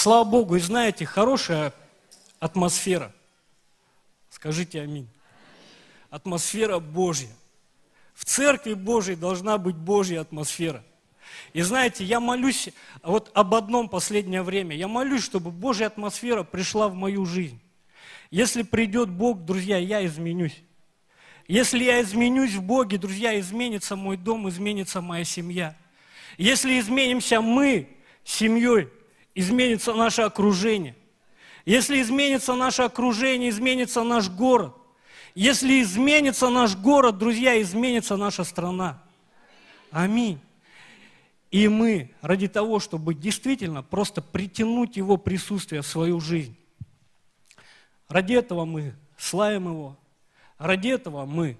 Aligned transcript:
Слава 0.00 0.24
Богу, 0.24 0.56
и 0.56 0.60
знаете, 0.60 1.04
хорошая 1.04 1.74
атмосфера. 2.38 3.12
Скажите 4.30 4.80
аминь. 4.80 5.06
Атмосфера 6.08 6.78
Божья. 6.78 7.28
В 8.14 8.24
церкви 8.24 8.72
Божьей 8.72 9.14
должна 9.14 9.58
быть 9.58 9.76
Божья 9.76 10.22
атмосфера. 10.22 10.82
И 11.52 11.60
знаете, 11.60 12.02
я 12.02 12.18
молюсь 12.18 12.70
вот 13.02 13.30
об 13.34 13.54
одном 13.54 13.90
последнее 13.90 14.42
время. 14.42 14.74
Я 14.74 14.88
молюсь, 14.88 15.22
чтобы 15.22 15.50
Божья 15.50 15.88
атмосфера 15.88 16.44
пришла 16.44 16.88
в 16.88 16.94
мою 16.94 17.26
жизнь. 17.26 17.60
Если 18.30 18.62
придет 18.62 19.10
Бог, 19.10 19.44
друзья, 19.44 19.76
я 19.76 20.06
изменюсь. 20.06 20.62
Если 21.46 21.84
я 21.84 22.00
изменюсь 22.00 22.54
в 22.54 22.62
Боге, 22.62 22.96
друзья, 22.96 23.38
изменится 23.38 23.96
мой 23.96 24.16
дом, 24.16 24.48
изменится 24.48 25.02
моя 25.02 25.24
семья. 25.24 25.76
Если 26.38 26.80
изменимся 26.80 27.42
мы 27.42 27.98
семьей, 28.24 28.88
изменится 29.40 29.94
наше 29.94 30.22
окружение. 30.22 30.96
Если 31.64 32.00
изменится 32.00 32.54
наше 32.54 32.82
окружение, 32.82 33.50
изменится 33.50 34.02
наш 34.02 34.28
город. 34.30 34.74
Если 35.34 35.82
изменится 35.82 36.48
наш 36.48 36.76
город, 36.76 37.18
друзья, 37.18 37.60
изменится 37.60 38.16
наша 38.16 38.44
страна. 38.44 39.02
Аминь. 39.90 40.38
И 41.50 41.68
мы 41.68 42.10
ради 42.20 42.48
того, 42.48 42.78
чтобы 42.78 43.14
действительно 43.14 43.82
просто 43.82 44.22
притянуть 44.22 44.96
Его 44.96 45.16
присутствие 45.16 45.82
в 45.82 45.86
свою 45.86 46.20
жизнь, 46.20 46.56
ради 48.08 48.34
этого 48.34 48.64
мы 48.64 48.94
славим 49.18 49.68
Его, 49.68 49.96
ради 50.58 50.88
этого 50.88 51.26
мы 51.26 51.56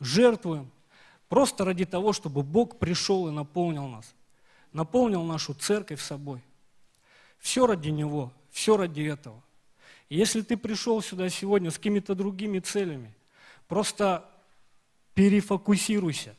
жертвуем, 0.00 0.70
просто 1.28 1.64
ради 1.64 1.84
того, 1.84 2.12
чтобы 2.12 2.42
Бог 2.42 2.78
пришел 2.78 3.28
и 3.28 3.32
наполнил 3.32 3.86
нас, 3.86 4.14
наполнил 4.72 5.22
нашу 5.24 5.52
церковь 5.52 6.00
собой. 6.00 6.40
Все 7.44 7.66
ради 7.66 7.90
Него, 7.90 8.32
все 8.50 8.76
ради 8.76 9.02
этого. 9.02 9.42
Если 10.08 10.40
ты 10.40 10.56
пришел 10.56 11.02
сюда 11.02 11.28
сегодня 11.28 11.70
с 11.70 11.76
какими-то 11.76 12.14
другими 12.14 12.58
целями, 12.58 13.14
просто 13.68 14.24
перефокусируйся, 15.14 16.34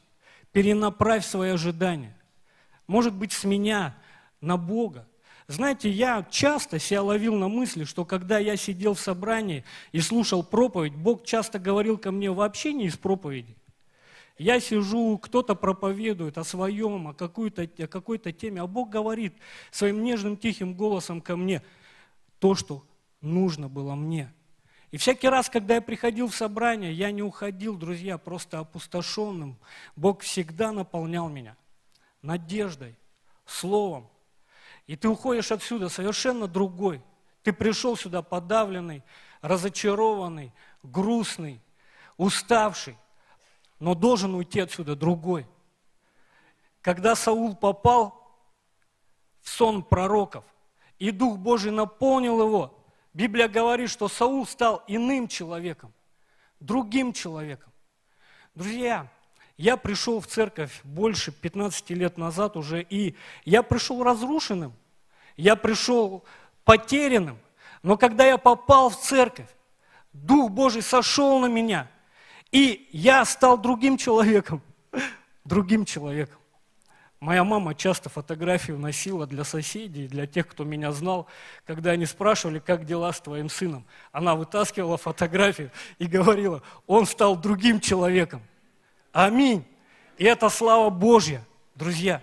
перенаправь 0.52 1.26
свои 1.26 1.52
ожидания– 1.52 2.17
может 2.88 3.14
быть, 3.14 3.33
с 3.33 3.44
меня 3.44 3.95
на 4.42 4.58
Бога. 4.58 5.08
Знаете, 5.48 5.89
я 5.89 6.26
часто 6.30 6.80
себя 6.80 7.03
ловил 7.03 7.36
на 7.36 7.48
мысли, 7.48 7.83
что 7.83 8.06
когда 8.06 8.39
я 8.39 8.58
сидел 8.58 8.95
в 8.95 9.00
собрании 9.00 9.64
и 9.92 10.00
слушал 10.02 10.44
проповедь, 10.44 10.95
Бог 10.95 11.23
часто 11.23 11.59
говорил 11.59 11.98
ко 11.98 12.11
мне 12.11 12.31
вообще 12.31 12.73
не 12.73 12.86
из 12.86 12.98
проповеди. 12.98 13.56
Я 14.38 14.59
сижу, 14.59 15.17
кто-то 15.17 15.55
проповедует 15.55 16.38
о 16.38 16.44
своем, 16.44 17.08
о 17.09 17.14
какой-то, 17.14 17.64
о 17.64 17.88
какой-то 17.88 18.33
теме, 18.33 18.61
а 18.61 18.67
Бог 18.67 18.89
говорит 18.89 19.33
своим 19.72 20.03
нежным 20.03 20.36
тихим 20.36 20.73
голосом 20.73 21.22
ко 21.22 21.38
мне 21.38 21.61
то, 22.39 22.53
что 22.55 22.83
нужно 23.22 23.69
было 23.69 23.95
мне. 23.95 24.33
И 24.92 24.97
всякий 24.97 25.30
раз, 25.30 25.50
когда 25.50 25.75
я 25.75 25.81
приходил 25.81 26.27
в 26.27 26.36
собрание, 26.36 26.94
я 26.94 27.11
не 27.11 27.23
уходил, 27.23 27.75
друзья, 27.75 28.17
просто 28.17 28.59
опустошенным. 28.59 29.58
Бог 29.95 30.22
всегда 30.22 30.72
наполнял 30.72 31.30
меня– 31.30 31.55
надеждой, 32.22 32.95
словом. 33.45 34.09
И 34.88 34.95
ты 34.95 35.08
уходишь 35.08 35.52
отсюда 35.52 35.89
совершенно 35.89 36.47
другой. 36.47 37.02
Ты 37.44 37.53
пришел 37.53 37.95
сюда 37.95 38.22
подавленный, 38.22 39.03
разочарованный, 39.42 40.52
грустный, 40.83 41.61
уставший, 42.17 42.97
но 43.79 43.95
должен 43.95 44.33
уйти 44.35 44.59
отсюда 44.59 44.95
другой. 44.95 45.47
Когда 46.81 47.15
Саул 47.15 47.55
попал 47.55 48.39
в 49.41 49.49
сон 49.49 49.83
пророков, 49.83 50.43
и 50.99 51.11
Дух 51.11 51.37
Божий 51.37 51.71
наполнил 51.71 52.41
его, 52.41 52.77
Библия 53.14 53.47
говорит, 53.47 53.89
что 53.89 54.08
Саул 54.08 54.45
стал 54.45 54.83
иным 54.87 55.27
человеком, 55.27 55.93
другим 56.59 57.14
человеком. 57.14 57.71
Друзья, 58.53 59.09
я 59.58 59.77
пришел 59.77 60.19
в 60.19 60.27
церковь 60.27 60.81
больше 60.83 61.31
15 61.31 61.89
лет 61.91 62.17
назад 62.17 62.58
уже, 62.58 62.81
и 62.81 63.15
я 63.45 63.64
пришел 63.64 64.03
разрушенным, 64.03 64.73
я 65.37 65.55
пришел 65.55 66.23
потерянным. 66.65 67.39
Но 67.83 67.97
когда 67.97 68.25
я 68.25 68.37
попал 68.37 68.89
в 68.89 68.99
церковь, 68.99 69.49
Дух 70.11 70.52
Божий 70.52 70.81
сошел 70.81 71.39
на 71.39 71.45
меня, 71.45 71.89
и 72.52 72.88
я 72.92 73.26
стал 73.26 73.58
другим 73.58 73.98
человеком, 73.98 74.61
другим 75.44 75.86
человеком. 75.86 76.39
Моя 77.20 77.44
мама 77.44 77.73
часто 77.73 78.10
фотографию 78.10 78.78
носила 78.78 79.26
для 79.26 79.44
соседей, 79.44 80.08
для 80.08 80.28
тех, 80.28 80.48
кто 80.48 80.64
меня 80.64 80.92
знал, 80.92 81.28
когда 81.66 81.92
они 81.92 82.06
спрашивали, 82.06 82.60
как 82.60 82.86
дела 82.86 83.11
с 83.11 83.20
твоим 83.20 83.50
сыном. 83.50 83.86
Она 84.11 84.36
вытаскивала 84.36 84.98
фотографию 84.98 85.72
и 85.98 86.06
говорила, 86.06 86.61
он 86.86 87.06
стал 87.06 87.36
другим 87.36 87.80
человеком. 87.80 88.44
Аминь. 89.12 89.66
И 90.17 90.26
это 90.26 90.50
слава 90.50 90.89
Божья, 90.89 91.44
друзья. 91.73 92.22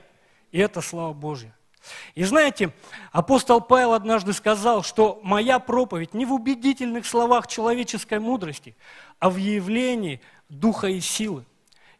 И 0.53 0.59
это 0.59 0.81
слава 0.83 1.13
Божья. 1.13 1.53
И 2.15 2.23
знаете, 2.23 2.73
апостол 3.11 3.61
Павел 3.61 3.95
однажды 3.95 4.33
сказал, 4.33 4.83
что 4.83 5.19
моя 5.23 5.59
проповедь 5.59 6.15
не 6.15 6.25
в 6.25 6.33
убедительных 6.33 7.07
словах 7.07 7.49
человеческой 7.49 8.21
мудрости, 8.21 8.77
а 9.23 9.31
в 9.31 9.37
явлении 9.37 10.21
духа 10.49 10.89
и 10.89 10.99
силы. 10.99 11.45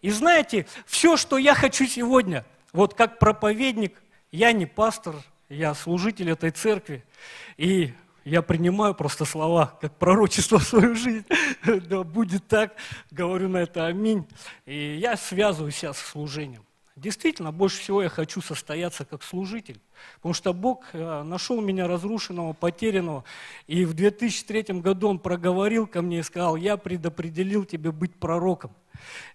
И 0.01 0.11
знаете, 0.11 0.67
все, 0.87 1.17
что 1.17 1.39
я 1.39 1.55
хочу 1.55 1.87
сегодня, 1.87 2.45
вот 2.73 2.95
как 2.95 3.21
проповедник, 3.21 3.95
я 4.33 4.51
не 4.51 4.67
пастор, 4.67 5.15
я 5.49 5.73
служитель 5.75 6.31
этой 6.31 6.51
церкви, 6.51 7.05
и 7.57 7.95
я 8.25 8.43
принимаю 8.43 8.97
просто 8.97 9.25
слова, 9.25 9.79
как 9.81 9.97
пророчество 9.99 10.59
в 10.59 10.65
свою 10.65 10.97
жизнь. 10.97 11.25
да 11.65 12.03
будет 12.03 12.49
так, 12.49 12.75
говорю 13.13 13.49
на 13.49 13.59
это 13.59 13.87
аминь. 13.87 14.27
И 14.67 14.97
я 14.97 15.17
связываю 15.17 15.71
себя 15.71 15.93
с 15.93 15.99
служением. 15.99 16.67
Действительно, 16.97 17.53
больше 17.53 17.79
всего 17.79 18.03
я 18.03 18.09
хочу 18.09 18.41
состояться 18.41 19.05
как 19.05 19.23
служитель, 19.23 19.81
потому 20.17 20.35
что 20.35 20.53
Бог 20.53 20.85
э, 20.93 21.23
нашел 21.23 21.61
меня 21.61 21.87
разрушенного, 21.87 22.53
потерянного, 22.53 23.25
и 23.67 23.85
в 23.85 23.95
2003 23.95 24.81
году 24.81 25.09
Он 25.09 25.19
проговорил 25.19 25.87
ко 25.87 26.03
мне 26.03 26.21
и 26.21 26.23
сказал, 26.23 26.57
я 26.57 26.77
предопределил 26.77 27.65
тебе 27.65 27.93
быть 27.93 28.15
пророком. 28.15 28.73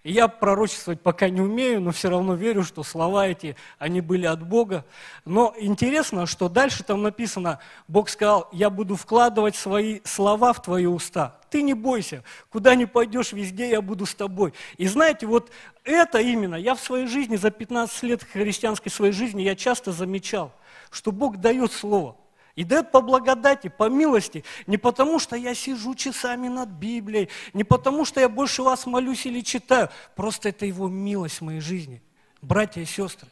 Я 0.04 0.28
пророчествовать 0.28 1.02
пока 1.02 1.30
не 1.30 1.42
умею, 1.42 1.82
но 1.82 1.92
все 1.92 2.10
равно 2.10 2.36
верю, 2.36 2.64
что 2.64 2.84
слова 2.84 3.28
эти, 3.28 3.56
они 3.78 4.02
были 4.02 4.26
от 4.26 4.42
Бога. 4.42 4.86
Но 5.26 5.54
интересно, 5.58 6.26
что 6.26 6.50
дальше 6.50 6.84
там 6.84 7.04
написано, 7.04 7.60
Бог 7.88 8.10
сказал, 8.10 8.48
я 8.52 8.70
буду 8.70 8.96
вкладывать 8.96 9.56
свои 9.56 10.00
слова 10.04 10.54
в 10.54 10.62
твои 10.62 10.86
уста. 10.86 11.40
Ты 11.50 11.62
не 11.62 11.74
бойся, 11.74 12.24
куда 12.50 12.76
ни 12.76 12.86
пойдешь, 12.86 13.34
везде 13.34 13.70
я 13.70 13.82
буду 13.82 14.06
с 14.06 14.14
тобой. 14.14 14.54
И 14.78 14.88
знаете, 14.88 15.26
вот 15.26 15.52
это 15.84 16.20
именно, 16.20 16.56
я 16.56 16.76
в 16.76 16.80
своей 16.80 17.08
жизни, 17.08 17.36
за 17.36 17.52
15 17.52 18.04
лет 18.04 18.24
христианской 18.24 18.92
своей 18.92 19.14
жизни, 19.14 19.42
я 19.42 19.56
часто 19.56 19.92
замечал, 19.92 20.54
что 20.92 21.12
Бог 21.12 21.38
дает 21.38 21.72
слово– 21.72 22.18
и 22.58 22.64
дает 22.64 22.92
по 22.92 23.02
благодати, 23.02 23.70
по 23.70 23.88
милости, 23.88 24.44
не 24.66 24.78
потому 24.78 25.20
что 25.20 25.36
я 25.36 25.54
сижу 25.54 25.94
часами 25.94 26.48
над 26.48 26.70
Библией, 26.70 27.30
не 27.54 27.64
потому 27.64 28.04
что 28.04 28.20
я 28.20 28.28
больше 28.28 28.64
вас 28.64 28.88
молюсь 28.88 29.28
или 29.28 29.42
читаю, 29.42 29.90
просто 30.16 30.50
это 30.50 30.66
Его 30.66 30.90
милость 30.90 31.38
в 31.38 31.44
моей 31.44 31.60
жизни, 31.62 32.02
братья 32.42 32.82
и 32.82 32.86
сестры. 32.86 33.30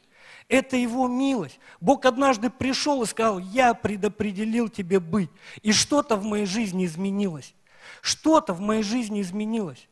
Это 0.48 0.78
Его 0.78 1.08
милость. 1.08 1.60
Бог 1.82 2.06
однажды 2.06 2.52
пришел 2.52 3.02
и 3.02 3.08
сказал, 3.08 3.40
я 3.40 3.74
предопределил 3.74 4.70
тебе 4.70 5.00
быть. 5.00 5.32
И 5.64 5.72
что-то 5.72 6.18
в 6.18 6.24
моей 6.24 6.46
жизни 6.46 6.86
изменилось. 6.86 7.56
Что-то 8.02 8.54
в 8.54 8.60
моей 8.60 8.84
жизни 8.84 9.22
изменилось. 9.22 9.88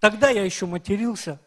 Тогда 0.00 0.30
я 0.30 0.42
еще 0.42 0.64
матерился. 0.64 1.38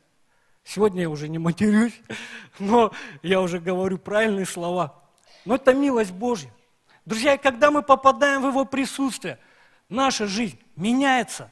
Сегодня 0.63 1.01
я 1.01 1.09
уже 1.09 1.27
не 1.27 1.39
матерюсь, 1.39 1.99
но 2.59 2.91
я 3.23 3.41
уже 3.41 3.59
говорю 3.59 3.97
правильные 3.97 4.45
слова. 4.45 5.00
Но 5.45 5.55
это 5.55 5.73
милость 5.73 6.11
Божья. 6.11 6.51
Друзья, 7.05 7.37
когда 7.37 7.71
мы 7.71 7.81
попадаем 7.81 8.41
в 8.41 8.47
Его 8.47 8.65
присутствие, 8.65 9.39
наша 9.89 10.27
жизнь 10.27 10.59
меняется. 10.75 11.51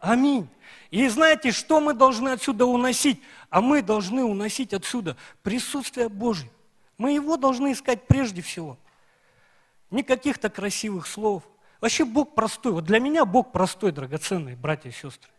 Аминь. 0.00 0.48
И 0.90 1.06
знаете, 1.08 1.50
что 1.50 1.80
мы 1.80 1.94
должны 1.94 2.30
отсюда 2.30 2.66
уносить? 2.66 3.20
А 3.50 3.60
мы 3.60 3.82
должны 3.82 4.24
уносить 4.24 4.74
отсюда 4.74 5.16
присутствие 5.42 6.08
Божье. 6.08 6.50
Мы 6.98 7.12
Его 7.12 7.36
должны 7.36 7.72
искать 7.72 8.06
прежде 8.06 8.42
всего. 8.42 8.78
Не 9.90 10.02
каких-то 10.02 10.50
красивых 10.50 11.06
слов. 11.06 11.42
Вообще 11.80 12.04
Бог 12.04 12.34
простой. 12.34 12.72
Вот 12.72 12.84
для 12.84 12.98
меня 12.98 13.24
Бог 13.24 13.52
простой, 13.52 13.92
драгоценный, 13.92 14.56
братья 14.56 14.90
и 14.90 14.92
сестры. 14.92 15.30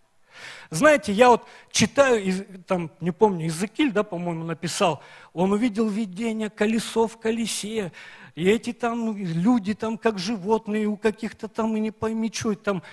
Знаете, 0.69 1.13
я 1.13 1.30
вот 1.30 1.44
читаю, 1.72 2.45
там, 2.66 2.92
не 3.00 3.12
помню, 3.12 3.45
Иезекииль, 3.45 3.92
да, 3.92 4.04
по-моему, 4.04 4.44
написал, 4.44 5.01
он 5.34 5.54
увидел 5.54 5.88
видение 5.88 6.50
колесо 6.50 7.07
в 7.07 7.18
колесе, 7.18 7.92
и 8.36 8.50
эти 8.50 8.74
там 8.74 9.18
люди 9.18 9.74
там 9.74 9.98
как 9.98 10.19
животные, 10.19 10.88
у 10.88 10.98
каких-то 10.98 11.48
там 11.48 11.75
и 11.75 11.80
не 11.80 11.92
пойми, 11.92 12.31
что 12.34 12.54
там, 12.56 12.84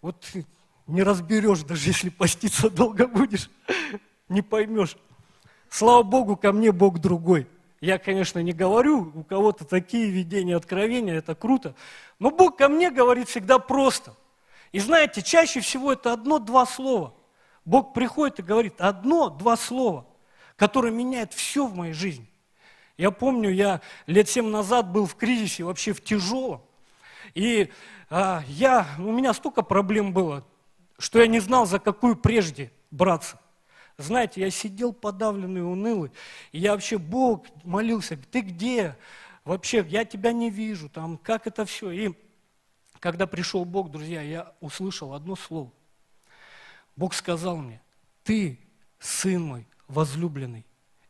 вот 0.00 0.24
не 0.86 1.02
разберешь, 1.02 1.62
даже 1.62 1.88
если 1.88 2.08
поститься 2.08 2.70
долго 2.70 3.06
будешь, 3.06 3.50
не 4.28 4.42
поймешь. 4.42 4.96
Слава 5.68 6.02
Богу, 6.02 6.36
ко 6.36 6.52
мне 6.52 6.72
Бог 6.72 7.00
другой. 7.00 7.46
Я, 7.80 7.98
конечно, 7.98 8.38
не 8.38 8.52
говорю, 8.52 9.12
у 9.14 9.22
кого-то 9.22 9.64
такие 9.64 10.10
видения, 10.10 10.56
откровения, 10.56 11.14
это 11.14 11.34
круто. 11.34 11.74
Но 12.18 12.30
Бог 12.30 12.56
ко 12.56 12.68
мне 12.68 12.90
говорит 12.90 13.28
всегда 13.28 13.58
просто. 13.58 14.14
И 14.76 14.78
знаете, 14.78 15.22
чаще 15.22 15.60
всего 15.60 15.94
это 15.94 16.12
одно-два 16.12 16.66
слова. 16.66 17.14
Бог 17.64 17.94
приходит 17.94 18.40
и 18.40 18.42
говорит 18.42 18.78
одно-два 18.78 19.56
слова, 19.56 20.06
которое 20.54 20.92
меняет 20.92 21.32
все 21.32 21.66
в 21.66 21.74
моей 21.74 21.94
жизни. 21.94 22.28
Я 22.98 23.10
помню, 23.10 23.48
я 23.48 23.80
лет 24.06 24.28
семь 24.28 24.48
назад 24.48 24.92
был 24.92 25.06
в 25.06 25.14
кризисе, 25.14 25.64
вообще 25.64 25.94
в 25.94 26.04
тяжелом. 26.04 26.60
И 27.32 27.72
а, 28.10 28.42
я, 28.48 28.86
у 28.98 29.12
меня 29.12 29.32
столько 29.32 29.62
проблем 29.62 30.12
было, 30.12 30.44
что 30.98 31.20
я 31.20 31.26
не 31.26 31.40
знал, 31.40 31.64
за 31.64 31.78
какую 31.78 32.14
прежде 32.14 32.70
браться. 32.90 33.40
Знаете, 33.96 34.42
я 34.42 34.50
сидел 34.50 34.92
подавленный, 34.92 35.62
унылый, 35.62 36.10
и 36.52 36.58
я 36.58 36.72
вообще, 36.72 36.98
Бог, 36.98 37.46
молился, 37.64 38.18
ты 38.30 38.40
где? 38.42 38.94
Вообще, 39.42 39.86
я 39.88 40.04
тебя 40.04 40.32
не 40.32 40.50
вижу, 40.50 40.90
там, 40.90 41.16
как 41.16 41.46
это 41.46 41.64
все. 41.64 41.90
И 41.92 42.12
когда 43.00 43.26
пришел 43.26 43.64
Бог, 43.64 43.90
друзья, 43.90 44.22
я 44.22 44.52
услышал 44.60 45.14
одно 45.14 45.36
слово. 45.36 45.72
Бог 46.96 47.14
сказал 47.14 47.56
мне, 47.56 47.80
ты, 48.22 48.58
сын 48.98 49.42
мой, 49.42 49.66
возлюбленный, 49.88 50.64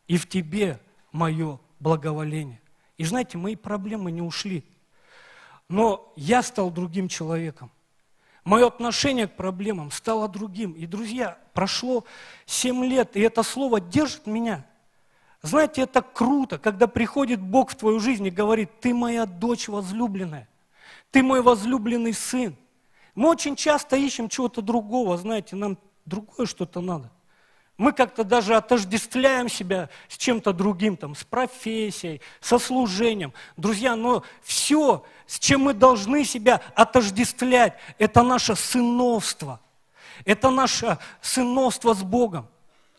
и 0.06 0.16
в 0.16 0.28
тебе 0.28 0.80
мое 1.12 1.60
благоволение. 1.80 2.60
И 2.96 3.04
знаете, 3.04 3.38
мои 3.38 3.56
проблемы 3.56 4.10
не 4.10 4.22
ушли. 4.22 4.64
Но 5.68 6.12
я 6.16 6.42
стал 6.42 6.70
другим 6.70 7.08
человеком. 7.08 7.70
Мое 8.44 8.68
отношение 8.68 9.26
к 9.26 9.34
проблемам 9.34 9.90
стало 9.90 10.28
другим. 10.28 10.72
И, 10.72 10.86
друзья, 10.86 11.36
прошло 11.52 12.04
7 12.46 12.84
лет, 12.84 13.16
и 13.16 13.20
это 13.20 13.42
слово 13.42 13.80
держит 13.80 14.26
меня. 14.26 14.64
Знаете, 15.42 15.82
это 15.82 16.00
круто, 16.00 16.58
когда 16.58 16.86
приходит 16.86 17.40
Бог 17.40 17.72
в 17.72 17.76
твою 17.76 17.98
жизнь 17.98 18.26
и 18.26 18.30
говорит, 18.30 18.80
ты 18.80 18.94
моя 18.94 19.26
дочь 19.26 19.68
возлюбленная, 19.68 20.48
ты 21.16 21.22
мой 21.22 21.40
возлюбленный 21.40 22.12
сын. 22.12 22.54
Мы 23.14 23.30
очень 23.30 23.56
часто 23.56 23.96
ищем 23.96 24.28
чего-то 24.28 24.60
другого, 24.60 25.16
знаете, 25.16 25.56
нам 25.56 25.78
другое 26.04 26.46
что-то 26.46 26.82
надо. 26.82 27.10
Мы 27.78 27.92
как-то 27.92 28.22
даже 28.22 28.54
отождествляем 28.54 29.48
себя 29.48 29.88
с 30.08 30.18
чем-то 30.18 30.52
другим, 30.52 30.94
там, 30.94 31.14
с 31.14 31.24
профессией, 31.24 32.20
со 32.42 32.58
служением. 32.58 33.32
Друзья, 33.56 33.96
но 33.96 34.24
все, 34.42 35.06
с 35.26 35.38
чем 35.38 35.62
мы 35.62 35.72
должны 35.72 36.22
себя 36.22 36.60
отождествлять, 36.74 37.78
это 37.96 38.22
наше 38.22 38.54
сыновство. 38.54 39.58
Это 40.26 40.50
наше 40.50 40.98
сыновство 41.22 41.94
с 41.94 42.02
Богом. 42.02 42.46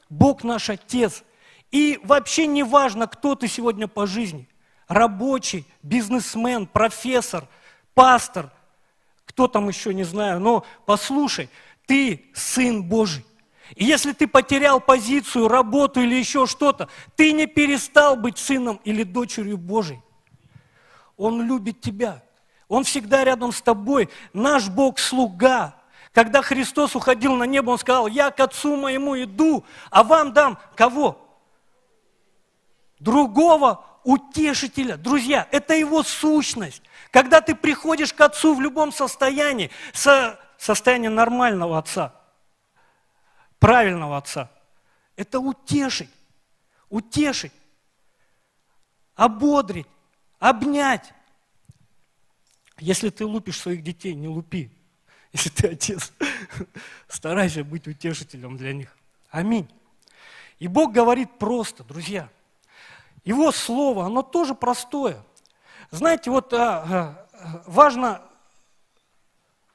Бог 0.09 0.43
наш 0.43 0.71
Отец. 0.71 1.23
И 1.69 1.99
вообще 2.03 2.47
не 2.47 2.63
важно, 2.63 3.05
кто 3.05 3.35
ты 3.35 3.47
сегодня 3.47 3.87
по 3.87 4.07
жизни. 4.07 4.49
Рабочий, 4.87 5.67
бизнесмен, 5.83 6.65
профессор, 6.65 7.47
пастор, 7.97 8.51
кто 9.25 9.47
там 9.47 9.67
еще, 9.67 9.91
не 9.91 10.03
знаю. 10.03 10.39
Но 10.39 10.63
послушай, 10.85 11.49
ты 11.87 12.29
сын 12.35 12.83
Божий. 12.83 13.25
И 13.75 13.85
если 13.85 14.11
ты 14.11 14.27
потерял 14.27 14.79
позицию, 14.79 15.47
работу 15.47 15.99
или 16.01 16.13
еще 16.13 16.45
что-то, 16.45 16.89
ты 17.15 17.31
не 17.31 17.47
перестал 17.47 18.15
быть 18.15 18.37
сыном 18.37 18.79
или 18.83 19.01
дочерью 19.01 19.57
Божией. 19.57 19.99
Он 21.17 21.41
любит 21.41 21.81
тебя. 21.81 22.21
Он 22.67 22.83
всегда 22.83 23.23
рядом 23.23 23.51
с 23.51 23.63
тобой. 23.63 24.09
Наш 24.31 24.69
Бог 24.69 24.99
слуга. 24.99 25.75
Когда 26.11 26.43
Христос 26.43 26.95
уходил 26.95 27.35
на 27.35 27.45
небо, 27.45 27.71
Он 27.71 27.79
сказал, 27.79 28.05
я 28.05 28.29
к 28.29 28.39
Отцу 28.39 28.75
моему 28.75 29.19
иду, 29.23 29.65
а 29.89 30.03
вам 30.03 30.33
дам 30.33 30.59
кого? 30.75 31.19
Другого 32.99 33.83
утешителя. 34.03 34.97
Друзья, 34.97 35.47
это 35.51 35.73
Его 35.73 36.03
сущность. 36.03 36.83
Когда 37.11 37.41
ты 37.41 37.55
приходишь 37.55 38.13
к 38.13 38.21
Отцу 38.21 38.55
в 38.55 38.61
любом 38.61 38.91
состоянии, 38.91 39.71
со 39.93 40.39
состояние 40.57 41.09
нормального 41.09 41.77
Отца– 41.77 42.13
правильного 43.59 44.17
отца. 44.17 44.51
Это 45.15 45.39
утешить, 45.39 46.09
утешить, 46.89 47.53
ободрить, 49.15 49.87
обнять. 50.39 51.13
Если 52.79 53.09
ты 53.09 53.25
лупишь 53.25 53.59
своих 53.59 53.83
детей, 53.83 54.13
не 54.13 54.27
лупи. 54.27 54.71
Если 55.33 55.49
ты 55.49 55.69
отец, 55.69 56.13
старайся 57.07 57.63
быть 57.63 57.87
утешителем 57.87 58.57
для 58.57 58.73
них. 58.73 58.95
Аминь. 59.29 59.69
И 60.59 60.67
Бог 60.67 60.93
говорит 60.93 61.37
просто, 61.37 61.83
друзья. 61.83 62.29
Его 63.23 63.51
слово, 63.51 64.05
оно 64.05 64.21
тоже 64.21 64.55
простое. 64.55 65.23
Знаете, 65.91 66.31
вот 66.31 66.53
а, 66.53 67.27
а, 67.33 67.63
важно 67.65 68.21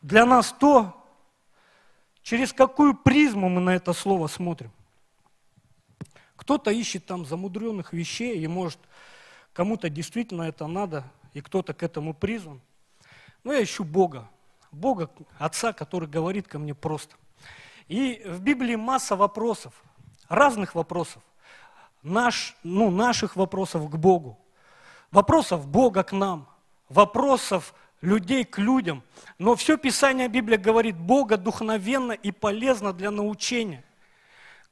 для 0.01 0.25
нас 0.25 0.53
то, 0.53 1.03
Через 2.23 2.53
какую 2.53 2.95
призму 2.95 3.49
мы 3.49 3.61
на 3.61 3.75
это 3.75 3.93
слово 3.93 4.29
смотрим? 4.29 4.71
Кто-то 6.37 6.71
ищет 6.71 7.05
там 7.07 7.25
замудренных 7.25 7.93
вещей, 7.93 8.39
и 8.39 8.47
может 8.47 8.79
кому-то 9.53 9.91
действительно 9.91 10.43
это 10.43 10.67
надо, 10.67 11.05
и 11.35 11.41
кто-то 11.41 11.75
к 11.75 11.83
этому 11.83 12.15
призван. 12.15 12.61
Но 13.45 13.53
я 13.53 13.63
ищу 13.63 13.85
Бога, 13.85 14.29
Бога, 14.71 15.11
Отца, 15.39 15.73
который 15.73 16.09
говорит 16.09 16.47
ко 16.47 16.59
мне 16.59 16.75
просто. 16.75 17.17
И 17.89 18.23
в 18.25 18.41
Библии 18.41 18.77
масса 18.77 19.17
вопросов, 19.17 19.75
разных 20.29 20.75
вопросов, 20.75 21.23
наш, 22.03 22.57
ну, 22.63 22.91
наших 22.91 23.35
вопросов 23.35 23.91
к 23.91 23.97
Богу, 23.97 24.39
вопросов 25.13 25.69
Бога 25.69 26.03
к 26.03 26.13
нам, 26.13 26.49
вопросов 26.89 27.75
людей 28.01 28.45
к 28.45 28.59
людям. 28.59 29.05
Но 29.39 29.55
все 29.55 29.77
Писание 29.77 30.29
Библия 30.29 30.59
говорит, 30.59 30.97
Бога 30.97 31.37
духовенно 31.37 32.13
и 32.13 32.33
полезно 32.33 32.93
для 32.93 33.11
научения. 33.11 33.85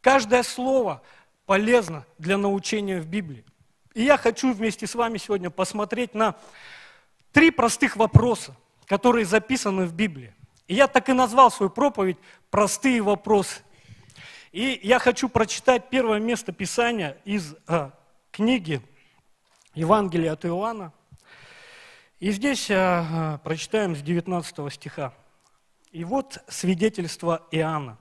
Каждое 0.00 0.42
слово 0.42 1.02
полезно 1.46 2.04
для 2.18 2.36
научения 2.36 3.00
в 3.00 3.06
Библии. 3.06 3.44
И 3.94 4.02
я 4.02 4.16
хочу 4.16 4.52
вместе 4.52 4.86
с 4.86 4.94
вами 4.94 5.18
сегодня 5.18 5.50
посмотреть 5.50 6.14
на 6.14 6.34
три 7.32 7.50
простых 7.50 7.96
вопроса, 7.96 8.56
которые 8.86 9.24
записаны 9.24 9.84
в 9.84 9.92
Библии. 9.92 10.34
И 10.68 10.74
я 10.74 10.86
так 10.86 11.08
и 11.08 11.12
назвал 11.12 11.50
свою 11.50 11.70
проповедь 11.70 12.16
«Простые 12.50 13.02
вопросы». 13.02 13.60
И 14.52 14.80
я 14.82 14.98
хочу 14.98 15.28
прочитать 15.28 15.90
первое 15.90 16.18
место 16.18 16.52
Писания 16.52 17.16
из 17.24 17.54
э, 17.68 17.90
книги 18.32 18.80
Евангелия 19.74 20.32
от 20.32 20.44
Иоанна, 20.44 20.92
и 22.18 22.32
здесь 22.32 22.70
э, 22.70 23.38
прочитаем 23.44 23.96
с 23.96 24.02
19 24.02 24.72
стиха. 24.72 25.14
И 25.90 26.04
вот 26.04 26.38
свидетельство 26.48 27.46
Иоанна. 27.50 27.98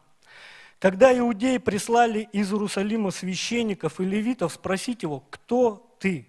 Когда 0.79 1.17
иудеи 1.17 1.57
прислали 1.57 2.27
из 2.31 2.51
Иерусалима 2.51 3.11
священников 3.11 3.99
и 3.99 4.05
левитов 4.05 4.53
спросить 4.53 5.03
его, 5.03 5.23
кто 5.29 5.95
ты? 5.99 6.27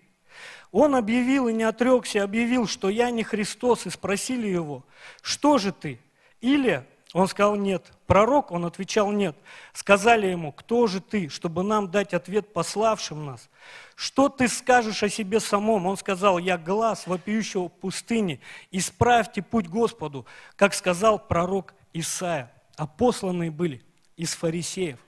Он 0.72 0.94
объявил 0.94 1.48
и 1.48 1.52
не 1.52 1.64
отрекся, 1.64 2.22
объявил, 2.22 2.66
что 2.66 2.88
я 2.88 3.10
не 3.10 3.22
Христос, 3.22 3.86
и 3.86 3.90
спросили 3.90 4.46
его, 4.48 4.84
что 5.22 5.58
же 5.58 5.72
ты? 5.72 6.00
Или 6.40 6.86
он 7.12 7.26
сказал 7.26 7.56
нет. 7.56 7.92
Пророк, 8.06 8.52
он 8.52 8.64
отвечал 8.64 9.10
нет. 9.10 9.36
Сказали 9.72 10.28
ему, 10.28 10.52
кто 10.52 10.86
же 10.86 11.00
ты, 11.00 11.28
чтобы 11.28 11.62
нам 11.64 11.90
дать 11.90 12.14
ответ 12.14 12.52
пославшим 12.52 13.26
нас? 13.26 13.48
Что 13.96 14.28
ты 14.28 14.46
скажешь 14.46 15.02
о 15.02 15.08
себе 15.08 15.40
самом? 15.40 15.86
Он 15.86 15.96
сказал, 15.96 16.38
я 16.38 16.56
глаз 16.56 17.06
вопиющего 17.06 17.68
в 17.68 17.72
пустыне. 17.72 18.40
Исправьте 18.70 19.42
путь 19.42 19.66
Господу, 19.66 20.24
как 20.54 20.72
сказал 20.72 21.18
пророк 21.18 21.74
Исаия. 21.92 22.52
А 22.76 22.86
посланные 22.86 23.50
были 23.50 23.82
из 24.16 24.34
фарисеев. 24.34 24.98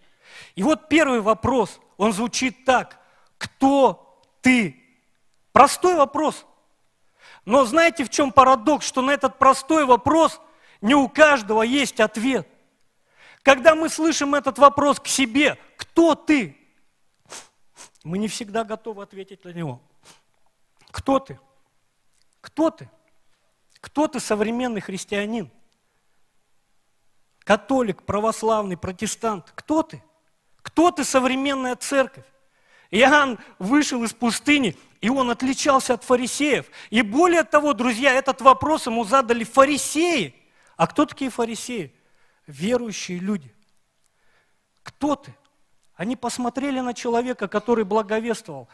И 0.56 0.62
вот 0.62 0.88
первый 0.88 1.20
вопрос, 1.20 1.78
он 1.96 2.12
звучит 2.12 2.64
так. 2.64 2.98
Кто 3.38 4.20
ты? 4.40 4.76
Простой 5.52 5.94
вопрос. 5.94 6.46
Но 7.44 7.64
знаете, 7.64 8.04
в 8.04 8.10
чем 8.10 8.32
парадокс, 8.32 8.86
что 8.86 9.02
на 9.02 9.12
этот 9.12 9.38
простой 9.38 9.84
вопрос– 9.84 10.40
не 10.82 10.94
у 10.94 11.08
каждого 11.08 11.62
есть 11.62 12.00
ответ. 12.00 12.46
Когда 13.42 13.74
мы 13.74 13.88
слышим 13.88 14.34
этот 14.34 14.58
вопрос 14.58 15.00
к 15.00 15.06
себе, 15.06 15.56
кто 15.76 16.14
ты? 16.14 16.56
Мы 18.04 18.18
не 18.18 18.28
всегда 18.28 18.64
готовы 18.64 19.02
ответить 19.02 19.44
на 19.44 19.50
него. 19.50 19.80
Кто 20.90 21.20
ты? 21.20 21.38
Кто 22.40 22.70
ты? 22.70 22.90
Кто 23.80 24.08
ты 24.08 24.20
современный 24.20 24.80
христианин? 24.80 25.50
Католик, 27.40 28.02
православный, 28.02 28.76
протестант. 28.76 29.52
Кто 29.54 29.82
ты? 29.82 30.02
Кто 30.62 30.90
ты 30.90 31.04
современная 31.04 31.76
церковь? 31.76 32.24
Иоанн 32.90 33.38
вышел 33.58 34.02
из 34.04 34.12
пустыни, 34.12 34.76
и 35.00 35.08
он 35.08 35.30
отличался 35.30 35.94
от 35.94 36.04
фарисеев. 36.04 36.66
И 36.90 37.02
более 37.02 37.42
того, 37.44 37.72
друзья, 37.72 38.12
этот 38.12 38.40
вопрос 38.40 38.86
ему 38.86 39.04
задали 39.04 39.44
фарисеи– 39.44 40.34
а 40.82 40.88
кто 40.88 41.06
такие 41.06 41.30
фарисеи? 41.30 41.94
Верующие 42.48 43.20
люди. 43.20 43.54
Кто 44.82 45.14
ты? 45.14 45.32
Они 45.94 46.16
посмотрели 46.16 46.80
на 46.80 46.92
человека, 46.92 47.46
который 47.46 47.84
благовествовал. 47.84 48.68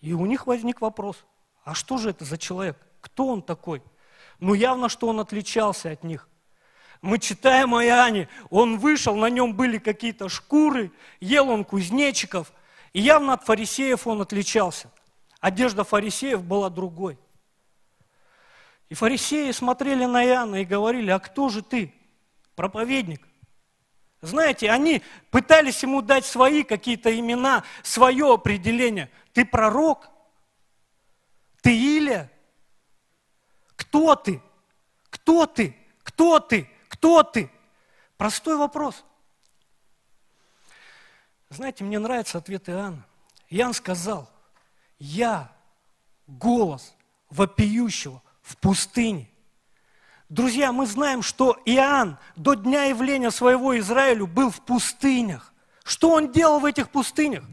И 0.00 0.14
у 0.14 0.24
них 0.24 0.46
возник 0.46 0.80
вопрос, 0.80 1.26
а 1.62 1.74
что 1.74 1.98
же 1.98 2.08
это 2.08 2.24
за 2.24 2.38
человек? 2.38 2.78
Кто 3.02 3.26
он 3.26 3.42
такой? 3.42 3.82
Ну, 4.40 4.54
явно, 4.54 4.88
что 4.88 5.08
он 5.08 5.20
отличался 5.20 5.90
от 5.90 6.04
них. 6.04 6.26
Мы 7.02 7.18
читаем 7.18 7.74
о 7.74 7.84
Иоанне, 7.84 8.30
он 8.48 8.78
вышел, 8.78 9.14
на 9.14 9.28
нем 9.28 9.54
были 9.54 9.76
какие-то 9.76 10.30
шкуры, 10.30 10.90
ел 11.20 11.50
он 11.50 11.66
кузнечиков, 11.66 12.50
и 12.94 13.00
явно 13.02 13.34
от 13.34 13.44
фарисеев 13.44 14.06
он 14.06 14.22
отличался. 14.22 14.90
Одежда 15.38 15.84
фарисеев 15.84 16.42
была 16.42 16.70
другой. 16.70 17.18
И 18.92 18.94
фарисеи 18.94 19.50
смотрели 19.52 20.04
на 20.04 20.22
Иоанна 20.22 20.56
и 20.56 20.66
говорили, 20.66 21.10
а 21.10 21.18
кто 21.18 21.48
же 21.48 21.62
ты, 21.62 21.94
проповедник? 22.54 23.26
Знаете, 24.20 24.70
они 24.70 25.00
пытались 25.30 25.82
ему 25.82 26.02
дать 26.02 26.26
свои 26.26 26.62
какие-то 26.62 27.18
имена, 27.18 27.64
свое 27.82 28.34
определение. 28.34 29.10
Ты 29.32 29.46
пророк? 29.46 30.10
Ты 31.62 31.74
Илия? 31.74 32.30
Кто 33.76 34.14
ты? 34.14 34.42
Кто 35.08 35.46
ты? 35.46 35.74
Кто 36.02 36.38
ты? 36.38 36.68
Кто 36.88 37.22
ты? 37.22 37.50
Простой 38.18 38.58
вопрос. 38.58 39.06
Знаете, 41.48 41.82
мне 41.82 41.98
нравится 41.98 42.36
ответ 42.36 42.68
Иоанна. 42.68 43.06
Иоанн 43.48 43.72
сказал, 43.72 44.28
я 44.98 45.50
голос 46.26 46.94
вопиющего 47.30 48.20
в 48.42 48.56
пустыне. 48.56 49.28
Друзья, 50.28 50.72
мы 50.72 50.86
знаем, 50.86 51.22
что 51.22 51.58
Иоанн 51.64 52.18
до 52.36 52.54
дня 52.54 52.84
явления 52.84 53.30
своего 53.30 53.78
Израилю 53.78 54.26
был 54.26 54.50
в 54.50 54.60
пустынях. 54.62 55.52
Что 55.84 56.10
он 56.10 56.32
делал 56.32 56.60
в 56.60 56.64
этих 56.64 56.90
пустынях? 56.90 57.44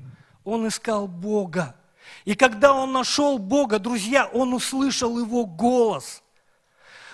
Он 0.44 0.68
искал 0.68 1.08
Бога. 1.08 1.76
И 2.26 2.36
когда 2.36 2.74
он 2.74 2.92
нашел 2.92 3.38
Бога, 3.38 3.80
друзья, 3.80 4.28
он 4.28 4.54
услышал 4.54 5.20
его 5.20 5.46
голос 5.46 6.24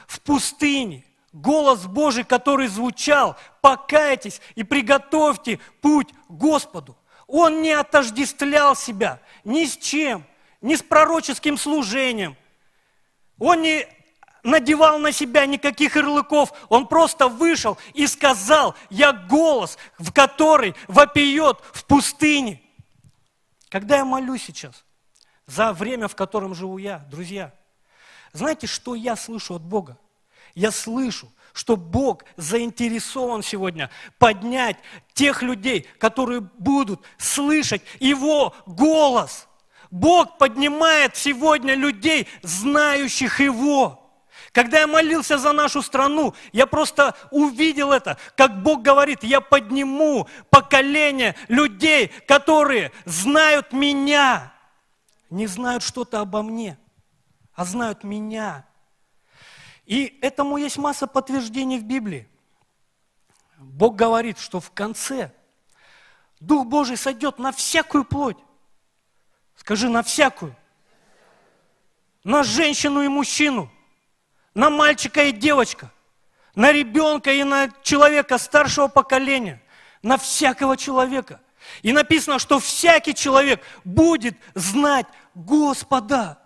в 0.07 0.21
пустыне. 0.21 1.03
Голос 1.33 1.85
Божий, 1.85 2.23
который 2.23 2.67
звучал, 2.67 3.35
покайтесь 3.61 4.41
и 4.55 4.63
приготовьте 4.63 5.59
путь 5.81 6.09
Господу. 6.29 6.95
Он 7.27 7.61
не 7.61 7.71
отождествлял 7.71 8.75
себя 8.75 9.19
ни 9.43 9.65
с 9.65 9.75
чем, 9.75 10.23
ни 10.61 10.75
с 10.75 10.81
пророческим 10.81 11.57
служением. 11.57 12.37
Он 13.39 13.61
не 13.61 13.87
надевал 14.43 14.99
на 14.99 15.11
себя 15.11 15.45
никаких 15.45 15.95
ярлыков. 15.95 16.53
Он 16.69 16.87
просто 16.87 17.27
вышел 17.27 17.77
и 17.93 18.07
сказал, 18.07 18.75
я 18.89 19.11
голос, 19.11 19.77
в 19.97 20.11
который 20.11 20.75
вопиет 20.87 21.59
в 21.73 21.85
пустыне. 21.85 22.61
Когда 23.69 23.97
я 23.97 24.05
молюсь 24.05 24.43
сейчас, 24.43 24.85
за 25.47 25.73
время, 25.73 26.07
в 26.07 26.15
котором 26.15 26.55
живу 26.55 26.77
я, 26.77 26.99
друзья, 27.09 27.53
знаете, 28.31 28.67
что 28.67 28.95
я 28.95 29.15
слышу 29.15 29.55
от 29.55 29.61
Бога? 29.61 29.97
Я 30.53 30.71
слышу, 30.71 31.31
что 31.53 31.75
Бог 31.75 32.23
заинтересован 32.37 33.43
сегодня 33.43 33.89
поднять 34.17 34.77
тех 35.13 35.41
людей, 35.41 35.87
которые 35.99 36.41
будут 36.41 37.01
слышать 37.17 37.81
Его 37.99 38.53
голос. 38.65 39.47
Бог 39.91 40.37
поднимает 40.37 41.15
сегодня 41.15 41.75
людей, 41.75 42.27
знающих 42.41 43.39
Его. 43.39 44.01
Когда 44.51 44.79
я 44.79 44.87
молился 44.87 45.37
за 45.37 45.51
нашу 45.51 45.81
страну, 45.81 46.33
я 46.53 46.65
просто 46.65 47.15
увидел 47.31 47.91
это, 47.91 48.17
как 48.37 48.63
Бог 48.63 48.81
говорит, 48.81 49.23
я 49.23 49.41
подниму 49.41 50.29
поколение 50.49 51.35
людей, 51.49 52.07
которые 52.25 52.93
знают 53.03 53.73
меня, 53.73 54.53
не 55.29 55.47
знают 55.47 55.83
что-то 55.83 56.21
обо 56.21 56.41
мне, 56.41 56.77
а 57.53 57.65
знают 57.65 58.03
меня. 58.05 58.65
И 59.85 60.17
этому 60.21 60.57
есть 60.57 60.77
масса 60.77 61.05
подтверждений 61.05 61.77
в 61.77 61.83
Библии. 61.83 62.29
Бог 63.57 63.95
говорит, 63.95 64.39
что 64.39 64.59
в 64.59 64.71
конце 64.71 65.33
Дух 66.39 66.65
Божий 66.67 66.97
сойдет 66.97 67.39
на 67.39 67.51
всякую 67.51 68.05
плоть. 68.05 68.37
Скажи, 69.55 69.89
на 69.89 70.03
всякую. 70.03 70.55
На 72.23 72.43
женщину 72.43 73.01
и 73.01 73.07
мужчину 73.07 73.71
на 74.55 74.69
мальчика 74.69 75.25
и 75.25 75.31
девочка, 75.31 75.91
на 76.55 76.71
ребенка 76.71 77.31
и 77.33 77.43
на 77.43 77.69
человека 77.83 78.37
старшего 78.37 78.87
поколения, 78.87 79.61
на 80.01 80.17
всякого 80.17 80.77
человека. 80.77 81.41
И 81.81 81.91
написано, 81.91 82.39
что 82.39 82.59
всякий 82.59 83.13
человек 83.13 83.61
будет 83.83 84.37
знать 84.53 85.07
Господа. 85.35 86.39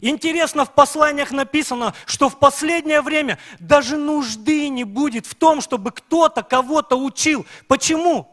Интересно, 0.00 0.64
в 0.64 0.74
посланиях 0.74 1.30
написано, 1.30 1.94
что 2.04 2.28
в 2.28 2.38
последнее 2.38 3.00
время 3.00 3.38
даже 3.60 3.96
нужды 3.96 4.68
не 4.68 4.84
будет 4.84 5.26
в 5.26 5.34
том, 5.34 5.60
чтобы 5.60 5.92
кто-то 5.92 6.42
кого-то 6.42 6.96
учил. 6.96 7.46
Почему? 7.68 8.30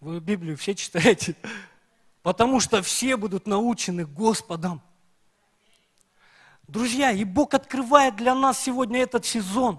Вы 0.00 0.20
Библию 0.20 0.56
все 0.56 0.74
читаете? 0.74 1.34
Потому 2.26 2.58
что 2.58 2.82
все 2.82 3.16
будут 3.16 3.46
научены 3.46 4.04
Господом. 4.04 4.82
Друзья, 6.66 7.12
и 7.12 7.22
Бог 7.22 7.54
открывает 7.54 8.16
для 8.16 8.34
нас 8.34 8.58
сегодня 8.58 9.00
этот 9.00 9.24
сезон. 9.24 9.78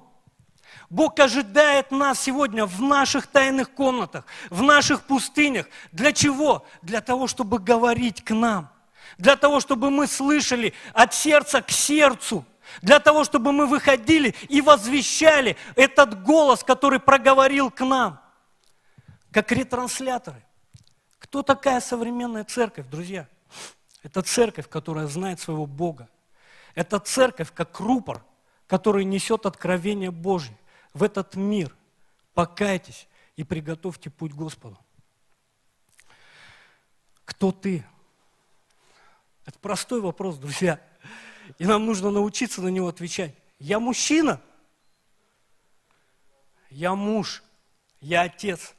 Бог 0.89 1.19
ожидает 1.19 1.91
нас 1.91 2.21
сегодня 2.21 2.65
в 2.65 2.81
наших 2.81 3.27
тайных 3.27 3.71
комнатах, 3.71 4.23
в 4.49 4.63
наших 4.63 5.01
пустынях. 5.01 5.65
Для 5.91 6.13
чего? 6.13 6.65
Для 6.81 7.01
того, 7.01 7.27
чтобы 7.27 7.59
говорить 7.59 8.23
к 8.23 8.33
нам. 8.33 8.69
Для 9.17 9.35
того, 9.35 9.59
чтобы 9.59 9.91
мы 9.91 10.07
слышали 10.07 10.73
от 10.93 11.13
сердца 11.13 11.61
к 11.61 11.69
сердцу. 11.69 12.45
Для 12.81 13.01
того, 13.01 13.25
чтобы 13.25 13.51
мы 13.51 13.65
выходили 13.65 14.33
и 14.47 14.61
возвещали 14.61 15.57
этот 15.75 16.23
голос, 16.23 16.63
который 16.63 17.01
проговорил 17.01 17.71
к 17.71 17.81
нам. 17.83 18.21
Как 19.33 19.51
ретрансляторы. 19.51 20.46
Кто 21.19 21.43
такая 21.43 21.79
современная 21.81 22.43
церковь, 22.43 22.87
друзья? 22.87 23.27
Это 24.03 24.21
церковь, 24.21 24.69
которая 24.69 25.07
знает 25.07 25.39
своего 25.39 25.65
Бога 25.65 26.09
это 26.77 26.99
церковь, 26.99 27.51
как 27.55 27.79
рупор, 27.79 28.23
который 28.67 29.03
несет 29.03 29.47
откровение 29.47 30.11
Божье 30.11 30.55
в 30.93 31.01
этот 31.01 31.33
мир. 31.35 31.75
Покайтесь 32.35 33.07
и 33.35 33.43
приготовьте 33.43 34.11
путь 34.11 34.31
Господу. 34.31 34.77
Кто 37.25 37.51
ты? 37.51 37.83
Это 39.43 39.57
простой 39.57 40.01
вопрос, 40.01 40.37
друзья. 40.37 40.79
И 41.57 41.65
нам 41.65 41.87
нужно 41.87 42.11
научиться 42.11 42.61
на 42.61 42.67
него 42.67 42.89
отвечать. 42.89 43.33
Я 43.57 43.79
мужчина. 43.79 44.39
Я 46.69 46.93
муж. 46.93 47.41
Я 48.01 48.21
отец. 48.21 48.75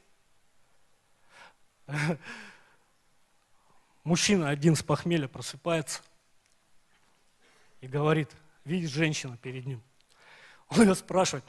Мужчина 4.03 4.49
один 4.49 4.75
с 4.75 4.83
похмелья 4.83 5.27
просыпается 5.27 6.01
и 7.81 7.87
говорит, 7.87 8.29
видит 8.65 8.89
женщина 8.91 9.37
перед 9.37 9.65
ним. 9.65 9.81
Он 10.69 10.81
ее 10.81 10.95
спрашивает, 10.95 11.43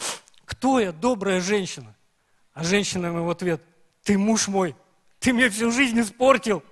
кто 0.45 0.81
я, 0.81 0.93
добрая 0.93 1.41
женщина? 1.41 1.95
А 2.53 2.65
женщина 2.65 3.07
ему 3.07 3.25
в 3.25 3.31
ответ, 3.31 3.63
ты 4.03 4.19
муж 4.19 4.49
мой, 4.49 4.75
ты 5.19 5.33
мне 5.33 5.49
всю 5.49 5.71
жизнь 5.71 6.01
испортил. 6.01 6.63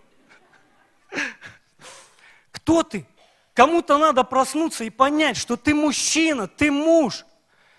Кто 2.51 2.83
ты? 2.83 3.07
Кому-то 3.55 3.99
надо 3.99 4.25
проснуться 4.25 4.85
и 4.85 4.91
понять, 4.91 5.37
что 5.37 5.57
ты 5.57 5.75
мужчина, 5.75 6.47
ты 6.49 6.71
муж. 6.71 7.25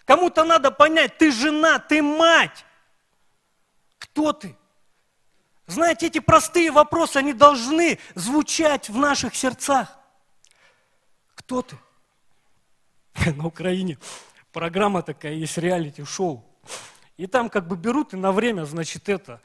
Кому-то 0.06 0.44
надо 0.44 0.72
понять, 0.72 1.18
ты 1.18 1.32
жена, 1.32 1.80
ты 1.80 2.02
мать. 2.02 2.66
Кто 3.98 4.34
ты? 4.34 4.56
Знаете, 5.70 6.08
эти 6.08 6.20
простые 6.20 6.72
вопросы, 6.72 7.18
они 7.18 7.34
должны 7.34 8.00
звучать 8.16 8.90
в 8.90 8.98
наших 8.98 9.36
сердцах 9.36 10.00
кто 11.50 11.64
ты? 11.64 11.78
На 13.36 13.48
Украине 13.48 13.98
программа 14.52 15.02
такая 15.02 15.34
есть, 15.34 15.58
реалити-шоу. 15.58 16.46
И 17.18 17.26
там 17.26 17.50
как 17.50 17.68
бы 17.68 17.76
берут 17.76 18.14
и 18.14 18.18
на 18.18 18.32
время, 18.32 18.66
значит, 18.66 19.10
это, 19.10 19.42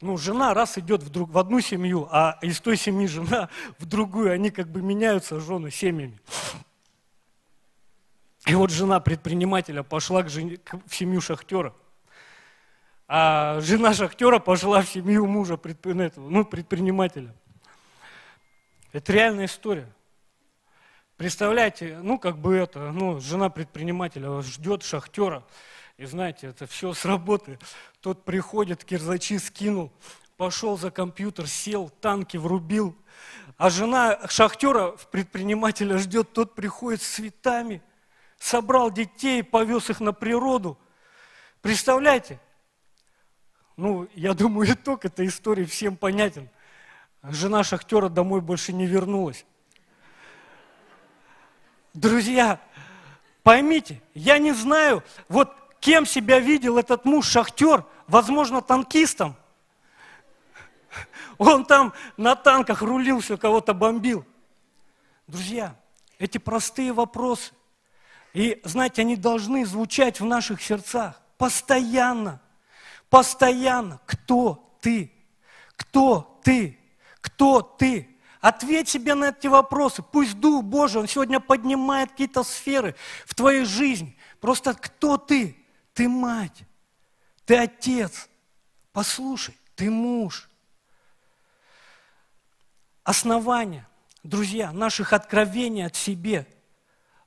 ну, 0.00 0.16
жена 0.16 0.54
раз 0.54 0.78
идет 0.78 1.02
в, 1.02 1.10
друг, 1.10 1.30
в 1.30 1.36
одну 1.36 1.60
семью, 1.60 2.08
а 2.12 2.38
из 2.42 2.60
той 2.60 2.76
семьи 2.76 3.08
жена 3.08 3.48
в 3.78 3.86
другую, 3.86 4.30
они 4.32 4.50
как 4.50 4.68
бы 4.68 4.82
меняются 4.82 5.40
жены 5.40 5.72
семьями. 5.72 6.20
И 8.46 8.54
вот 8.54 8.70
жена 8.70 9.00
предпринимателя 9.00 9.82
пошла 9.82 10.22
к 10.22 10.30
жене, 10.30 10.58
в 10.86 10.94
семью 10.94 11.20
шахтера. 11.20 11.74
А 13.10 13.58
жена 13.60 13.94
шахтера 13.94 14.38
пошла 14.38 14.82
в 14.82 14.88
семью 14.88 15.26
мужа 15.26 15.58
ну, 16.16 16.44
предпринимателя. 16.44 17.34
Это 18.92 19.12
реальная 19.14 19.46
история. 19.46 19.88
Представляете, 21.16 21.98
ну, 22.02 22.18
как 22.18 22.36
бы 22.36 22.54
это, 22.54 22.92
ну, 22.92 23.18
жена 23.18 23.48
предпринимателя 23.48 24.42
ждет 24.42 24.82
шахтера, 24.82 25.42
и 25.96 26.04
знаете, 26.04 26.48
это 26.48 26.66
все 26.66 26.92
с 26.92 27.06
работы. 27.06 27.58
Тот 28.00 28.24
приходит, 28.24 28.84
кирзачи 28.84 29.38
скинул, 29.38 29.90
пошел 30.36 30.76
за 30.76 30.90
компьютер, 30.90 31.48
сел, 31.48 31.88
танки 31.88 32.36
врубил. 32.36 32.94
А 33.56 33.70
жена 33.70 34.28
шахтера, 34.28 34.92
предпринимателя 35.10 35.96
ждет, 35.96 36.34
тот 36.34 36.54
приходит 36.54 37.00
с 37.00 37.08
цветами, 37.08 37.82
собрал 38.38 38.90
детей, 38.90 39.42
повез 39.42 39.88
их 39.88 40.00
на 40.00 40.12
природу. 40.12 40.78
Представляете? 41.62 42.38
Ну, 43.78 44.08
я 44.14 44.34
думаю, 44.34 44.68
итог 44.72 45.04
этой 45.04 45.28
истории 45.28 45.64
всем 45.64 45.96
понятен. 45.96 46.48
Жена 47.22 47.62
шахтера 47.62 48.08
домой 48.08 48.40
больше 48.40 48.72
не 48.72 48.86
вернулась. 48.86 49.46
Друзья, 51.94 52.60
поймите, 53.44 54.02
я 54.14 54.38
не 54.38 54.52
знаю, 54.52 55.04
вот 55.28 55.54
кем 55.78 56.06
себя 56.06 56.40
видел 56.40 56.76
этот 56.76 57.04
муж 57.04 57.28
шахтер, 57.28 57.84
возможно, 58.08 58.62
танкистом. 58.62 59.36
Он 61.38 61.64
там 61.64 61.94
на 62.16 62.34
танках 62.34 62.82
рулил, 62.82 63.20
все 63.20 63.38
кого-то 63.38 63.74
бомбил. 63.74 64.24
Друзья, 65.28 65.76
эти 66.18 66.38
простые 66.38 66.92
вопросы, 66.92 67.52
и 68.32 68.60
знаете, 68.64 69.02
они 69.02 69.14
должны 69.14 69.64
звучать 69.64 70.18
в 70.18 70.24
наших 70.24 70.62
сердцах 70.62 71.20
постоянно, 71.36 72.40
постоянно. 73.10 74.00
Кто 74.06 74.76
ты? 74.80 75.12
Кто 75.76 76.40
ты? 76.42 76.78
Кто 77.20 77.62
ты? 77.62 78.18
Ответь 78.40 78.88
себе 78.88 79.14
на 79.14 79.30
эти 79.30 79.46
вопросы. 79.48 80.02
Пусть 80.02 80.38
Дух 80.38 80.64
Божий, 80.64 81.00
Он 81.00 81.08
сегодня 81.08 81.40
поднимает 81.40 82.10
какие-то 82.10 82.44
сферы 82.44 82.94
в 83.26 83.34
твоей 83.34 83.64
жизни. 83.64 84.16
Просто 84.40 84.74
кто 84.74 85.16
ты? 85.16 85.56
Ты 85.92 86.08
мать, 86.08 86.62
ты 87.44 87.56
отец. 87.56 88.28
Послушай, 88.92 89.58
ты 89.74 89.90
муж. 89.90 90.48
Основания, 93.02 93.88
друзья, 94.22 94.70
наших 94.70 95.12
откровений 95.12 95.84
от 95.86 95.96
себе 95.96 96.46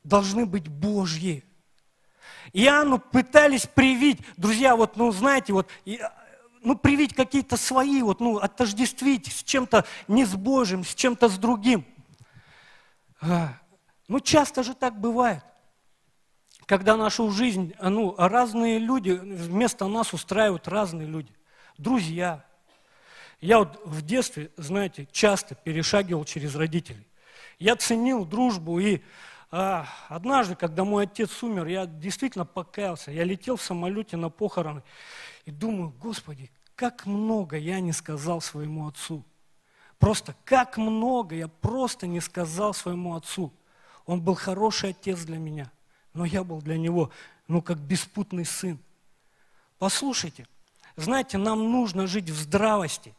должны 0.04 0.46
быть 0.46 0.70
Божьи. 0.70 1.44
Иоанну 2.54 3.00
пытались 3.00 3.66
привить, 3.66 4.20
друзья, 4.38 4.76
вот, 4.76 4.98
ну, 4.98 5.12
знаете, 5.12 5.54
вот, 5.54 5.70
ну, 6.62 6.78
привить 6.78 7.14
какие-то 7.14 7.58
свои, 7.58 8.02
вот, 8.02 8.20
ну, 8.20 8.38
отождествить 8.38 9.32
с 9.32 9.44
чем-то 9.44 9.86
не 10.08 10.26
с 10.26 10.36
Божьим, 10.36 10.84
с 10.84 10.94
чем-то 10.94 11.30
с 11.30 11.38
другим. 11.38 11.86
А, 13.22 13.54
ну, 14.08 14.20
часто 14.20 14.64
же 14.64 14.74
так 14.74 15.00
бывает, 15.00 15.44
когда 16.66 16.98
нашу 16.98 17.30
жизнь, 17.32 17.74
ну, 17.82 18.16
разные 18.18 18.80
люди, 18.80 19.12
вместо 19.12 19.88
нас 19.88 20.14
устраивают 20.14 20.68
разные 20.68 21.08
люди. 21.08 21.34
Друзья. 21.78 22.46
Я 23.40 23.58
вот 23.60 23.82
в 23.86 24.04
детстве, 24.04 24.52
знаете, 24.56 25.08
часто 25.12 25.56
перешагивал 25.56 26.26
через 26.26 26.56
родителей. 26.56 27.08
Я 27.58 27.76
ценил 27.76 28.24
дружбу 28.24 28.80
и 28.80 28.98
а, 28.98 29.02
однажды, 29.52 30.56
когда 30.56 30.86
мой 30.86 31.04
отец 31.04 31.44
умер, 31.44 31.68
я 31.68 31.86
действительно 31.86 32.46
покаялся. 32.46 33.12
Я 33.12 33.26
летел 33.26 33.58
в 33.58 33.62
самолете 33.62 34.16
на 34.18 34.30
похороны 34.30 34.82
и 35.46 35.52
думаю, 35.52 35.94
Господи, 36.00 36.50
как 36.76 37.06
много 37.06 37.58
я 37.58 37.80
не 37.80 37.92
сказал 37.92 38.42
своему 38.42 38.88
отцу. 38.88 39.24
Просто 40.00 40.36
как 40.46 40.78
много 40.78 41.36
я 41.36 41.48
просто 41.48 42.08
не 42.08 42.22
сказал 42.22 42.74
своему 42.74 43.16
отцу. 43.16 43.54
Он 44.06 44.22
был 44.22 44.36
хороший 44.36 44.92
отец 44.92 45.24
для 45.26 45.38
меня, 45.38 45.72
но 46.14 46.26
я 46.26 46.44
был 46.44 46.62
для 46.62 46.78
него, 46.78 47.12
ну, 47.48 47.62
как 47.62 47.78
беспутный 47.78 48.46
сын. 48.46 48.80
Послушайте, 49.78 50.48
знаете, 50.96 51.38
нам 51.38 51.72
нужно 51.72 52.08
жить 52.08 52.30
в 52.30 52.36
здравости, 52.36 53.14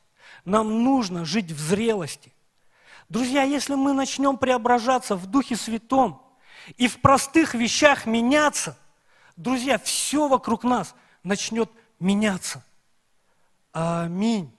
нам 0.44 0.82
нужно 0.82 1.24
жить 1.24 1.52
в 1.52 1.60
зрелости. 1.60 2.32
Друзья, 3.12 3.42
если 3.42 3.74
мы 3.74 3.92
начнем 3.92 4.38
преображаться 4.38 5.16
в 5.16 5.26
Духе 5.26 5.54
Святом, 5.54 6.22
и 6.78 6.88
в 6.88 6.98
простых 7.02 7.52
вещах 7.52 8.06
меняться, 8.06 8.78
друзья, 9.36 9.78
все 9.78 10.28
вокруг 10.28 10.64
нас 10.64 10.94
начнет 11.22 11.70
меняться. 12.00 12.64
Аминь. 13.70 14.50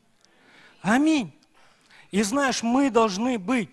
Аминь. 0.83 1.35
И 2.11 2.21
знаешь, 2.21 2.61
мы 2.61 2.91
должны 2.91 3.39
быть 3.39 3.71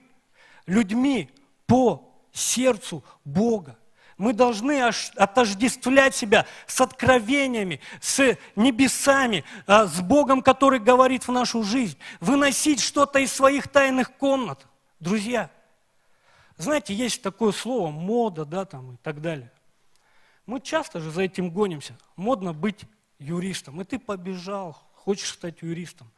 людьми 0.65 1.31
по 1.67 2.11
сердцу 2.33 3.05
Бога. 3.23 3.77
Мы 4.21 4.35
должны 4.35 4.83
отождествлять 5.17 6.15
себя 6.15 6.45
с 6.67 6.79
откровениями, 6.83 7.81
с 8.03 8.37
небесами, 8.55 9.45
а, 9.67 9.87
с 9.87 10.03
Богом, 10.03 10.43
который 10.43 10.79
говорит 10.79 11.27
в 11.27 11.33
нашу 11.33 11.63
жизнь. 11.63 11.97
Выносить 12.21 12.83
что-то 12.83 13.19
из 13.19 13.33
своих 13.33 13.69
тайных 13.69 14.13
комнат. 14.19 14.67
Друзья, 14.99 15.51
знаете, 16.59 16.93
есть 16.93 17.23
такое 17.23 17.53
слово 17.53 17.91
мода, 17.91 18.45
да, 18.45 18.67
там 18.67 18.93
и 18.93 18.97
так 18.99 19.23
далее. 19.23 19.51
Мы 20.45 20.61
часто 20.61 21.01
же 21.01 21.11
за 21.11 21.23
этим 21.23 21.51
гонимся. 21.51 21.97
Модно 22.15 22.53
быть 22.53 22.83
юристом. 23.19 23.81
И 23.81 23.85
ты 23.85 23.99
побежал, 23.99 24.77
хочешь 24.93 25.31
стать 25.31 25.63
юристом. 25.63 26.13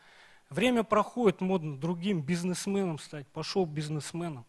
Время 0.51 0.83
проходит, 0.83 1.41
модно 1.41 1.77
другим 1.79 2.21
бизнесменом 2.21 2.99
стать, 2.99 3.29
пошел 3.29 3.65
бизнесменом. 3.65 4.45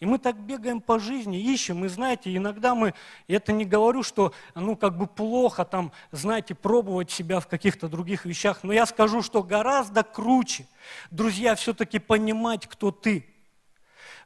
И 0.00 0.06
мы 0.06 0.18
так 0.18 0.38
бегаем 0.38 0.80
по 0.80 0.98
жизни, 0.98 1.40
ищем, 1.40 1.84
и 1.84 1.88
знаете, 1.88 2.34
иногда 2.34 2.74
мы, 2.74 2.94
я 3.28 3.36
это 3.36 3.52
не 3.52 3.64
говорю, 3.64 4.02
что, 4.02 4.34
ну, 4.54 4.76
как 4.76 4.98
бы 4.98 5.06
плохо 5.06 5.64
там, 5.64 5.92
знаете, 6.10 6.54
пробовать 6.54 7.10
себя 7.10 7.40
в 7.40 7.46
каких-то 7.46 7.88
других 7.88 8.24
вещах, 8.24 8.64
но 8.64 8.72
я 8.72 8.86
скажу, 8.86 9.22
что 9.22 9.42
гораздо 9.42 10.02
круче, 10.02 10.66
друзья, 11.10 11.54
все-таки 11.54 11.98
понимать, 11.98 12.66
кто 12.66 12.90
ты 12.90 13.26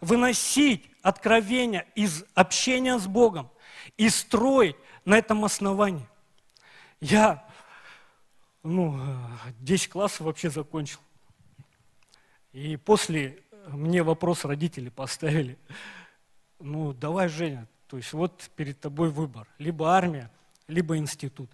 выносить 0.00 0.90
откровения 1.02 1.86
из 1.94 2.24
общения 2.34 2.98
с 2.98 3.06
Богом 3.06 3.50
и 3.96 4.08
строить 4.08 4.76
на 5.04 5.18
этом 5.18 5.44
основании. 5.44 6.06
Я, 7.00 7.46
ну, 8.62 8.98
10 9.60 9.88
классов 9.88 10.20
вообще 10.20 10.50
закончил. 10.50 10.98
И 12.52 12.76
после 12.76 13.38
мне 13.72 14.02
вопрос 14.02 14.44
родители 14.44 14.88
поставили. 14.88 15.58
Ну, 16.58 16.92
давай, 16.92 17.28
Женя, 17.28 17.66
то 17.86 17.96
есть 17.96 18.12
вот 18.12 18.50
перед 18.56 18.80
тобой 18.80 19.10
выбор. 19.10 19.46
Либо 19.58 19.90
армия, 19.90 20.30
либо 20.66 20.96
институт. 20.96 21.50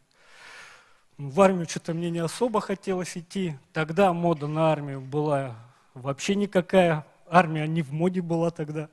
В 1.16 1.40
армию 1.40 1.68
что-то 1.68 1.94
мне 1.94 2.11
не 2.11 2.18
особо 2.18 2.61
хотелось 2.61 3.16
идти. 3.16 3.57
Тогда 3.72 4.12
мода 4.12 4.46
на 4.46 4.72
армию 4.72 5.00
была 5.00 5.57
вообще 5.94 6.35
никакая 6.35 7.07
армия 7.29 7.66
не 7.66 7.83
в 7.83 7.92
моде 7.92 8.20
была 8.20 8.50
тогда. 8.50 8.88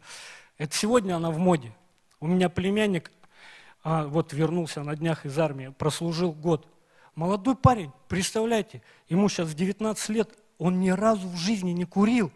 Это 0.58 0.76
сегодня 0.76 1.16
она 1.16 1.32
в 1.32 1.40
моде. 1.40 1.74
У 2.20 2.28
меня 2.28 2.50
племянник, 2.50 3.12
а, 3.84 4.06
вот 4.06 4.34
вернулся 4.34 4.84
на 4.84 4.96
днях 4.96 5.26
из 5.26 5.38
армии, 5.40 5.74
прослужил 5.78 6.32
год. 6.32 6.68
Молодой 7.16 7.56
парень, 7.56 7.92
представляете, 8.08 8.82
ему 9.10 9.28
сейчас 9.28 9.54
19 9.56 10.10
лет, 10.10 10.38
он 10.60 10.80
ни 10.80 10.92
разу 10.92 11.28
в 11.28 11.38
жизни 11.38 11.72
не 11.72 11.86
курил. 11.86 12.32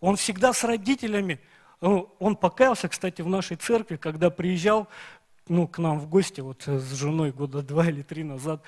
Он 0.00 0.16
всегда 0.16 0.52
с 0.52 0.64
родителями, 0.64 1.40
ну, 1.80 2.14
он 2.18 2.36
покаялся, 2.36 2.88
кстати, 2.88 3.22
в 3.22 3.28
нашей 3.28 3.56
церкви, 3.56 3.96
когда 3.96 4.30
приезжал 4.30 4.88
ну, 5.48 5.66
к 5.66 5.78
нам 5.78 5.98
в 6.00 6.08
гости 6.08 6.40
вот 6.40 6.66
с 6.66 6.92
женой 6.94 7.32
года 7.32 7.62
два 7.62 7.86
или 7.86 8.02
три 8.02 8.24
назад, 8.24 8.62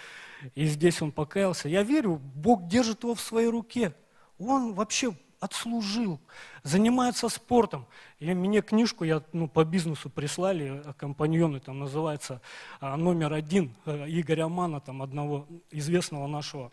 и 0.54 0.66
здесь 0.66 1.02
он 1.02 1.12
покаялся. 1.12 1.68
Я 1.68 1.82
верю, 1.82 2.20
Бог 2.34 2.66
держит 2.66 3.02
его 3.02 3.14
в 3.14 3.20
своей 3.20 3.48
руке. 3.48 3.94
Он 4.38 4.72
вообще 4.72 5.14
отслужил, 5.40 6.20
занимается 6.62 7.28
спортом. 7.28 7.86
И 8.18 8.32
мне 8.32 8.60
книжку 8.60 9.04
я, 9.04 9.22
ну, 9.32 9.48
по 9.48 9.64
бизнесу 9.64 10.10
прислали, 10.10 10.82
компаньоны, 10.98 11.60
там 11.60 11.78
называется 11.78 12.42
а, 12.78 12.96
номер 12.96 13.32
один 13.32 13.74
э, 13.86 14.04
Игоря 14.08 14.48
Мана, 14.48 14.80
там 14.80 15.00
одного 15.00 15.46
известного 15.70 16.26
нашего 16.26 16.70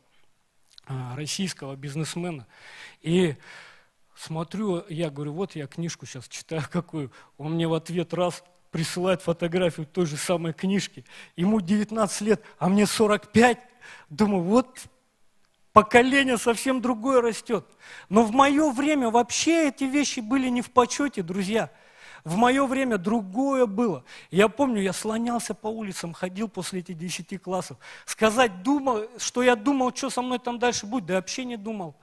а, 0.86 1.16
российского 1.16 1.76
бизнесмена. 1.78 2.46
И 3.02 3.36
смотрю, 4.18 4.84
я 4.90 5.10
говорю, 5.10 5.34
вот 5.34 5.56
я 5.56 5.68
книжку 5.68 6.06
сейчас 6.06 6.28
читаю 6.28 6.64
какую. 6.72 7.12
Он 7.38 7.54
мне 7.54 7.68
в 7.68 7.74
ответ 7.74 8.14
раз 8.14 8.44
присылает 8.72 9.22
фотографию 9.22 9.86
той 9.86 10.06
же 10.06 10.18
самой 10.18 10.54
книжки. 10.54 11.06
Ему 11.36 11.62
19 11.62 12.22
лет, 12.22 12.44
а 12.58 12.70
мне 12.70 12.86
45. 12.86 13.60
Думаю, 14.10 14.44
вот 14.44 14.82
поколение 15.72 16.38
совсем 16.38 16.82
другое 16.82 17.22
растет. 17.22 17.66
Но 18.10 18.24
в 18.24 18.32
мое 18.32 18.72
время 18.72 19.10
вообще 19.10 19.70
эти 19.70 19.86
вещи 19.86 20.20
были 20.20 20.50
не 20.50 20.62
в 20.62 20.72
почете, 20.72 21.22
друзья. 21.22 21.72
В 22.24 22.36
мое 22.36 22.66
время 22.66 22.98
другое 22.98 23.68
было. 23.68 24.04
Я 24.32 24.50
помню, 24.50 24.82
я 24.82 24.92
слонялся 24.92 25.54
по 25.54 25.68
улицам, 25.68 26.12
ходил 26.14 26.50
после 26.50 26.82
этих 26.82 26.98
десяти 26.98 27.38
классов. 27.38 27.78
Сказать, 28.06 28.64
думал, 28.64 29.06
что 29.18 29.44
я 29.44 29.56
думал, 29.56 29.96
что 29.96 30.10
со 30.10 30.22
мной 30.22 30.40
там 30.40 30.60
дальше 30.60 30.86
будет, 30.86 31.06
да 31.06 31.14
вообще 31.14 31.46
не 31.46 31.56
думал. 31.56 31.96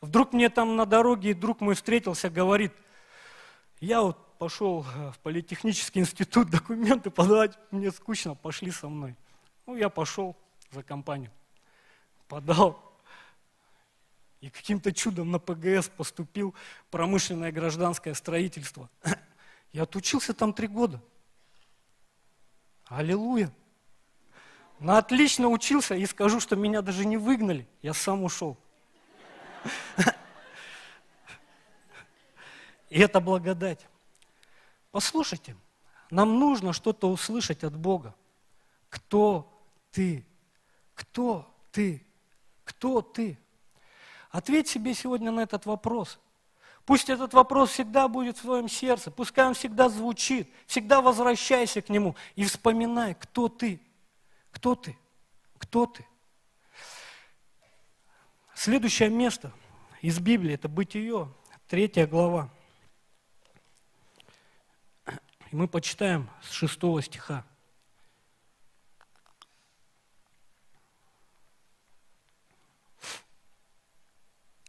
Вдруг 0.00 0.32
мне 0.32 0.48
там 0.48 0.76
на 0.76 0.86
дороге 0.86 1.34
друг 1.34 1.60
мой 1.60 1.74
встретился, 1.74 2.30
говорит, 2.30 2.72
я 3.80 4.02
вот 4.02 4.38
пошел 4.38 4.82
в 4.82 5.18
политехнический 5.22 6.00
институт 6.00 6.50
документы 6.50 7.10
подавать, 7.10 7.58
мне 7.70 7.90
скучно, 7.90 8.34
пошли 8.34 8.70
со 8.70 8.88
мной. 8.88 9.16
Ну, 9.66 9.76
я 9.76 9.88
пошел 9.88 10.36
за 10.70 10.82
компанию, 10.82 11.32
подал, 12.28 12.88
и 14.40 14.50
каким-то 14.50 14.92
чудом 14.92 15.32
на 15.32 15.38
ПГС 15.38 15.88
поступил 15.88 16.54
промышленное 16.90 17.50
гражданское 17.50 18.14
строительство. 18.14 18.88
Я 19.72 19.82
отучился 19.82 20.32
там 20.32 20.52
три 20.52 20.68
года. 20.68 21.02
Аллилуйя. 22.86 23.52
На 24.78 24.98
отлично 24.98 25.48
учился 25.48 25.94
и 25.94 26.06
скажу, 26.06 26.40
что 26.40 26.56
меня 26.56 26.82
даже 26.82 27.04
не 27.04 27.16
выгнали, 27.16 27.68
я 27.82 27.92
сам 27.92 28.22
ушел. 28.22 28.56
И 32.90 33.00
это 33.00 33.20
благодать. 33.20 33.86
Послушайте, 34.90 35.56
нам 36.10 36.38
нужно 36.38 36.72
что-то 36.72 37.10
услышать 37.10 37.64
от 37.64 37.76
Бога. 37.76 38.14
Кто 38.88 39.46
ты? 39.90 40.24
Кто 40.94 41.46
ты? 41.70 42.02
Кто 42.64 43.02
ты? 43.02 43.38
Ответь 44.30 44.68
себе 44.68 44.94
сегодня 44.94 45.30
на 45.30 45.40
этот 45.40 45.66
вопрос. 45.66 46.18
Пусть 46.88 47.10
этот 47.10 47.34
вопрос 47.34 47.70
всегда 47.70 48.08
будет 48.08 48.38
в 48.38 48.42
твоем 48.42 48.66
сердце, 48.66 49.10
пускай 49.10 49.46
он 49.46 49.52
всегда 49.52 49.90
звучит, 49.90 50.50
всегда 50.66 51.02
возвращайся 51.02 51.82
к 51.82 51.90
нему 51.90 52.16
и 52.34 52.44
вспоминай, 52.44 53.14
кто 53.14 53.48
ты, 53.48 53.78
кто 54.50 54.74
ты, 54.74 54.96
кто 55.58 55.84
ты. 55.84 56.06
Следующее 58.60 59.08
место 59.08 59.52
из 60.02 60.18
Библии– 60.18 60.52
это 60.54 60.68
Бытие, 60.68 61.28
третья 61.68 62.08
глава. 62.08 62.50
И 65.06 65.54
мы 65.54 65.68
почитаем 65.68 66.28
с 66.42 66.50
шестого 66.50 67.00
стиха. 67.00 67.44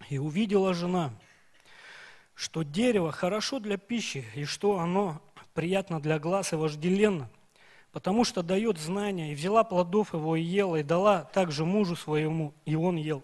И 0.07 0.19
увидела 0.19 0.75
жена, 0.75 1.11
что 2.35 2.61
дерево 2.61 3.11
хорошо 3.11 3.57
для 3.59 3.77
пищи, 3.77 4.23
и 4.35 4.45
что 4.45 4.77
оно 4.77 5.19
приятно 5.55 5.99
для 5.99 6.19
глаз 6.19 6.53
и 6.53 6.57
вожделенно, 6.57 7.27
потому 7.91 8.23
что 8.23 8.43
дает 8.43 8.77
знания, 8.77 9.31
и 9.31 9.35
взяла 9.35 9.63
плодов 9.63 10.13
его 10.13 10.35
и 10.35 10.43
ела, 10.43 10.75
и 10.75 10.83
дала 10.83 11.23
также 11.23 11.65
мужу 11.65 11.95
своему, 11.95 12.53
и 12.65 12.75
он 12.75 12.95
ел. 12.95 13.23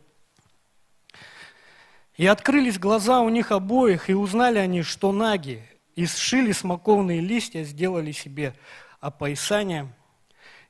И 2.17 2.25
открылись 2.27 2.79
глаза 2.79 3.21
у 3.21 3.29
них 3.29 3.51
обоих, 3.51 4.09
и 4.09 4.13
узнали 4.13 4.57
они, 4.57 4.81
что 4.83 5.11
наги, 5.11 5.63
и 5.95 6.05
сшили 6.05 6.51
смоковные 6.51 7.21
листья, 7.21 7.63
сделали 7.63 8.11
себе 8.11 8.55
опоясание– 9.01 9.87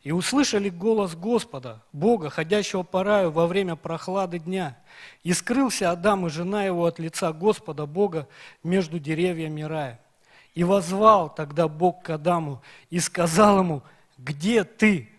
и 0.06 0.12
услышали 0.12 0.70
голос 0.70 1.16
Господа, 1.16 1.82
Бога, 1.92 2.30
ходящего 2.30 2.84
по 2.84 3.04
раю 3.04 3.32
во 3.32 3.48
время 3.48 3.76
прохлады 3.76 4.38
дня. 4.38 4.78
И 5.24 5.34
скрылся 5.34 5.90
Адам 5.90 6.28
и 6.28 6.30
жена 6.30 6.64
его 6.64 6.86
от 6.86 7.00
лица 7.00 7.34
Господа, 7.34 7.88
Бога, 7.88 8.28
между 8.64 9.00
деревьями 9.00 9.64
рая. 9.64 10.00
И 10.54 10.64
возвал 10.64 11.34
тогда 11.34 11.68
Бог 11.68 12.04
к 12.04 12.12
Адаму 12.12 12.62
и 12.92 13.00
сказал 13.00 13.58
ему, 13.62 13.82
где 14.20 14.64
ты? 14.64 15.10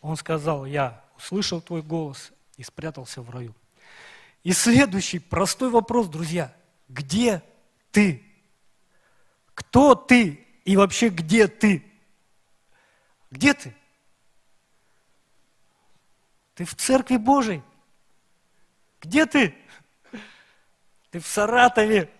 Он 0.00 0.16
сказал, 0.16 0.64
я 0.64 1.04
услышал 1.18 1.60
твой 1.60 1.82
голос 1.82 2.32
и 2.56 2.62
спрятался 2.62 3.20
в 3.20 3.28
раю. 3.28 3.54
И 4.42 4.52
следующий 4.52 5.20
простой 5.20 5.70
вопрос, 5.70 6.08
друзья, 6.08 6.54
где 6.88 7.42
ты? 7.90 8.24
Кто 9.54 9.94
ты 9.94 10.44
и 10.64 10.76
вообще 10.76 11.08
где 11.10 11.46
ты? 11.46 11.84
Где 13.30 13.54
ты? 13.54 13.74
Ты 16.54 16.64
в 16.64 16.74
церкви 16.74 17.16
Божией. 17.16 17.62
Где 19.00 19.26
ты? 19.26 19.54
Ты 21.10 21.20
в 21.20 21.26
Саратове. 21.26 22.10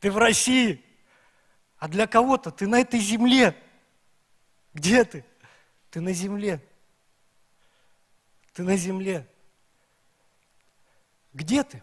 Ты 0.00 0.10
в 0.10 0.18
России. 0.18 0.84
А 1.78 1.88
для 1.88 2.06
кого-то 2.06 2.50
ты 2.50 2.66
на 2.66 2.80
этой 2.80 3.00
земле. 3.00 3.56
Где 4.72 5.04
ты? 5.04 5.24
Ты 5.90 6.00
на 6.00 6.12
земле. 6.12 6.64
Ты 8.52 8.62
на 8.62 8.76
земле. 8.76 9.26
Где 11.32 11.64
ты? 11.64 11.82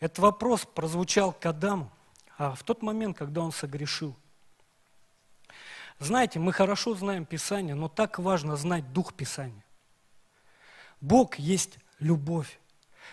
Этот 0.00 0.18
вопрос 0.18 0.66
прозвучал 0.66 1.32
к 1.32 1.44
Адаму, 1.46 1.90
а 2.36 2.54
в 2.54 2.62
тот 2.62 2.82
момент, 2.82 3.16
когда 3.16 3.42
он 3.42 3.52
согрешил. 3.52 4.16
Знаете, 5.98 6.40
мы 6.40 6.52
хорошо 6.52 6.94
знаем 6.94 7.24
Писание, 7.24 7.74
но 7.74 7.88
так 7.88 8.18
важно 8.18 8.56
знать 8.56 8.92
Дух 8.92 9.14
Писания. 9.14 9.64
Бог 11.00 11.38
есть 11.38 11.78
любовь. 12.00 12.58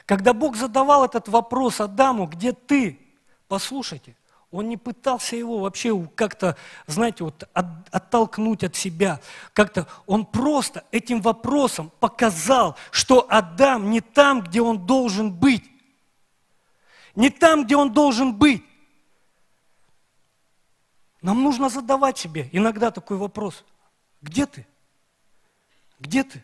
Когда 0.06 0.34
Бог 0.34 0.56
задавал 0.56 1.06
этот 1.06 1.28
вопрос 1.28 1.82
Адаму, 1.82 2.26
где 2.26 2.54
ты? 2.54 3.00
Послушайте, 3.48 4.16
он 4.52 4.68
не 4.68 4.78
пытался 4.78 5.36
его 5.36 5.60
вообще 5.60 6.08
как-то, 6.16 6.58
знаете, 6.88 7.24
вот 7.24 7.48
оттолкнуть 7.54 8.64
от 8.64 8.76
себя. 8.76 9.20
Как-то 9.54 9.88
он 10.08 10.26
просто 10.26 10.86
этим 10.92 11.22
вопросом 11.22 11.92
показал, 12.00 12.76
что 12.90 13.28
Адам 13.30 13.92
не 13.92 14.02
там, 14.02 14.42
где 14.42 14.62
он 14.62 14.86
должен 14.88 15.32
быть. 15.32 15.64
Не 17.16 17.30
там, 17.30 17.66
где 17.66 17.76
он 17.76 17.94
должен 17.94 18.34
быть. 18.34 18.64
Нам 21.22 21.44
нужно 21.44 21.70
задавать 21.70 22.18
себе 22.18 22.50
иногда 22.52 22.90
такой 22.90 23.18
вопрос. 23.18 23.64
Где 24.22 24.48
ты? 24.48 24.66
Где 26.00 26.24
ты? 26.24 26.44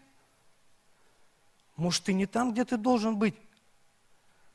Может, 1.76 2.04
ты 2.04 2.13
не 2.13 2.26
там, 2.28 2.52
где 2.52 2.65
ты 2.65 2.78
должен 2.78 3.18
быть? 3.18 3.36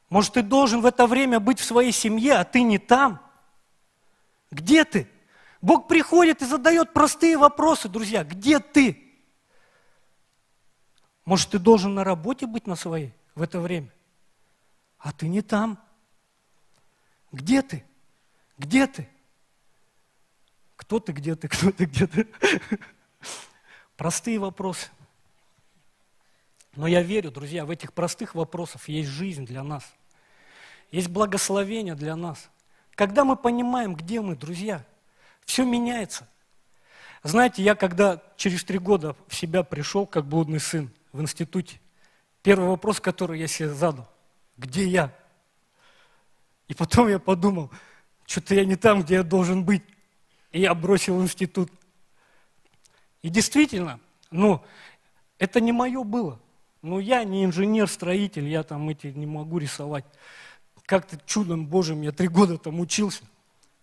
Может, 0.09 0.35
ты 0.35 0.43
должен 0.43 0.83
в 0.83 0.87
это 0.87 1.07
время 1.07 1.41
быть 1.41 1.59
в 1.59 1.65
своей 1.65 1.93
семье, 1.93 2.35
а 2.35 2.45
ты 2.45 2.63
не 2.63 2.79
там? 2.79 3.21
Где 4.51 4.85
ты? 4.85 5.09
Бог 5.61 5.89
приходит 5.89 6.43
и 6.43 6.47
задает 6.47 6.93
простые 6.93 7.37
вопросы, 7.37 7.89
друзья. 7.89 8.25
Где 8.25 8.59
ты? 8.59 9.11
Может, 11.25 11.51
ты 11.51 11.59
должен 11.59 11.95
на 11.95 12.03
работе 12.03 12.47
быть 12.47 12.67
на 12.67 12.77
своей 12.77 13.13
в 13.35 13.43
это 13.43 13.61
время? 13.61 13.93
А 14.99 15.13
ты 15.13 15.29
не 15.29 15.43
там. 15.43 15.79
Где 17.31 17.63
ты? 17.63 17.85
Где 18.59 18.87
ты? 18.87 19.09
Кто 20.77 20.99
ты, 20.99 21.13
где 21.13 21.37
ты, 21.37 21.49
кто 21.49 21.71
ты, 21.71 21.85
где 21.85 22.07
ты? 22.07 22.27
Простые 23.97 24.39
вопросы. 24.39 24.89
Но 26.75 26.87
я 26.87 27.03
верю, 27.03 27.31
друзья, 27.31 27.67
в 27.67 27.71
этих 27.71 27.93
простых 27.93 28.35
вопросах 28.35 28.89
есть 28.89 29.09
жизнь 29.09 29.45
для 29.45 29.63
нас. 29.63 29.85
Есть 30.91 31.09
благословение 31.09 31.95
для 31.95 32.17
нас. 32.17 32.51
Когда 32.95 33.25
мы 33.25 33.37
понимаем, 33.37 33.95
где 33.95 34.21
мы, 34.21 34.37
друзья, 34.37 34.85
все 35.45 35.65
меняется. 35.65 36.29
Знаете, 37.23 37.63
я 37.63 37.75
когда 37.75 38.23
через 38.37 38.65
три 38.65 38.79
года 38.79 39.15
в 39.29 39.35
себя 39.35 39.63
пришел, 39.63 40.07
как 40.07 40.27
блудный 40.27 40.61
сын 40.61 40.91
в 41.13 41.21
институте, 41.21 41.81
первый 42.43 42.69
вопрос, 42.69 43.01
который 43.01 43.39
я 43.39 43.47
себе 43.47 43.71
задал, 43.71 44.09
где 44.57 44.87
я? 44.87 45.15
И 46.69 46.75
потом 46.75 47.09
я 47.09 47.19
подумал, 47.19 47.71
что-то 48.27 48.55
я 48.55 48.65
не 48.65 48.77
там, 48.77 49.03
где 49.03 49.15
я 49.17 49.23
должен 49.23 49.65
быть. 49.65 49.83
И 50.53 50.61
я 50.61 50.75
бросил 50.75 51.21
институт. 51.21 51.71
И 53.23 53.29
действительно, 53.29 54.01
ну, 54.31 54.63
это 55.39 55.61
не 55.61 55.73
мое 55.73 56.05
было. 56.05 56.39
Ну, 56.83 56.99
я 56.99 57.25
не 57.25 57.45
инженер-строитель, 57.45 58.49
я 58.49 58.63
там 58.63 58.89
эти 58.89 59.09
не 59.09 59.27
могу 59.27 59.59
рисовать. 59.59 60.05
Как-то 60.91 61.17
чудом 61.25 61.67
Божьим 61.67 62.03
я 62.03 62.11
три 62.11 62.27
года 62.27 62.59
там 62.59 62.81
учился. 62.81 63.23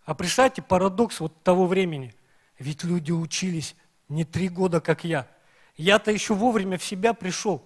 А 0.03 0.13
представьте, 0.13 0.61
парадокс 0.61 1.21
вот 1.21 1.41
того 1.41 1.65
времени. 1.65 2.13
Ведь 2.59 2.83
люди 2.83 3.13
учились 3.13 3.77
не 4.09 4.25
три 4.25 4.49
года, 4.49 4.81
как 4.81 5.05
я. 5.05 5.25
Я-то 5.77 6.11
еще 6.11 6.33
вовремя 6.33 6.77
в 6.77 6.83
себя 6.83 7.13
пришел. 7.13 7.63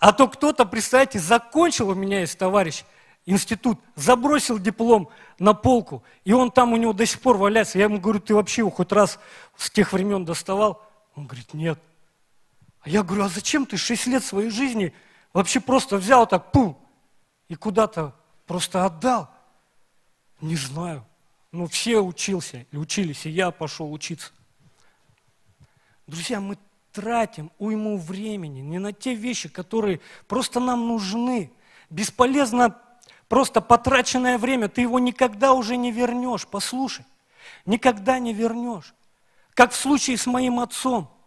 А 0.00 0.12
то 0.12 0.26
кто-то, 0.26 0.64
представьте, 0.64 1.20
закончил 1.20 1.90
у 1.90 1.94
меня 1.94 2.18
есть 2.18 2.36
товарищ 2.36 2.82
институт, 3.24 3.78
забросил 3.94 4.58
диплом 4.58 5.10
на 5.38 5.54
полку, 5.54 6.02
и 6.24 6.32
он 6.32 6.50
там 6.50 6.72
у 6.72 6.76
него 6.76 6.92
до 6.92 7.06
сих 7.06 7.20
пор 7.20 7.36
валяется. 7.36 7.78
Я 7.78 7.84
ему 7.84 8.00
говорю, 8.00 8.18
ты 8.18 8.34
вообще 8.34 8.62
его 8.62 8.70
хоть 8.70 8.90
раз 8.90 9.20
с 9.56 9.70
тех 9.70 9.92
времен 9.92 10.24
доставал? 10.24 10.84
Он 11.14 11.28
говорит, 11.28 11.54
нет. 11.54 11.78
А 12.80 12.88
я 12.88 13.04
говорю, 13.04 13.26
а 13.26 13.28
зачем 13.28 13.64
ты 13.64 13.76
шесть 13.76 14.08
лет 14.08 14.24
своей 14.24 14.50
жизни 14.50 14.92
вообще 15.32 15.60
просто 15.60 15.98
взял 15.98 16.26
так, 16.26 16.50
пум, 16.50 16.76
и 17.48 17.54
куда-то 17.54 18.14
просто 18.46 18.84
отдал? 18.84 19.28
Не 20.40 20.56
знаю. 20.56 21.04
Ну, 21.50 21.66
все 21.66 22.00
учился, 22.00 22.66
учились, 22.72 23.26
и 23.26 23.30
я 23.30 23.50
пошел 23.50 23.92
учиться. 23.92 24.32
Друзья, 26.06 26.40
мы 26.40 26.58
тратим 26.92 27.50
уйму 27.58 27.98
времени 27.98 28.60
не 28.60 28.78
на 28.78 28.92
те 28.92 29.14
вещи, 29.14 29.48
которые 29.48 30.00
просто 30.26 30.60
нам 30.60 30.86
нужны. 30.86 31.50
Бесполезно 31.90 32.78
просто 33.28 33.60
потраченное 33.60 34.38
время, 34.38 34.68
ты 34.68 34.82
его 34.82 34.98
никогда 34.98 35.54
уже 35.54 35.76
не 35.76 35.90
вернешь. 35.90 36.46
Послушай, 36.46 37.04
никогда 37.66 38.18
не 38.18 38.34
вернешь. 38.34 38.94
Как 39.54 39.72
в 39.72 39.76
случае 39.76 40.16
с 40.16 40.26
моим 40.26 40.60
отцом– 40.60 41.10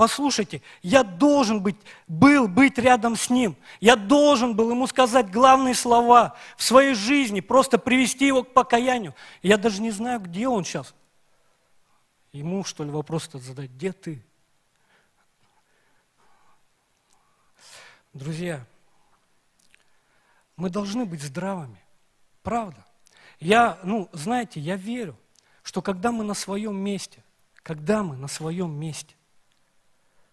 Послушайте, 0.00 0.62
я 0.80 1.02
должен 1.02 1.62
быть, 1.62 1.76
был 2.08 2.48
быть 2.48 2.78
рядом 2.78 3.16
с 3.16 3.28
ним. 3.28 3.54
Я 3.80 3.96
должен 3.96 4.56
был 4.56 4.70
ему 4.70 4.86
сказать 4.86 5.30
главные 5.30 5.74
слова 5.74 6.38
в 6.56 6.62
своей 6.62 6.94
жизни, 6.94 7.40
просто 7.40 7.76
привести 7.76 8.26
его 8.26 8.42
к 8.42 8.54
покаянию. 8.54 9.14
Я 9.42 9.58
даже 9.58 9.82
не 9.82 9.90
знаю, 9.90 10.20
где 10.20 10.48
он 10.48 10.64
сейчас. 10.64 10.94
Ему, 12.32 12.64
что 12.64 12.82
ли, 12.82 12.90
вопрос 12.90 13.28
этот 13.28 13.42
задать, 13.42 13.68
где 13.72 13.92
ты? 13.92 14.24
Друзья, 18.14 18.64
мы 20.56 20.70
должны 20.70 21.04
быть 21.04 21.20
здравыми, 21.20 21.84
правда. 22.42 22.86
Я, 23.38 23.78
ну, 23.82 24.08
знаете, 24.14 24.60
я 24.60 24.76
верю, 24.76 25.18
что 25.62 25.82
когда 25.82 26.10
мы 26.10 26.24
на 26.24 26.32
своем 26.32 26.74
месте, 26.74 27.22
когда 27.56 28.02
мы 28.02 28.16
на 28.16 28.28
своем 28.28 28.72
месте, 28.72 29.14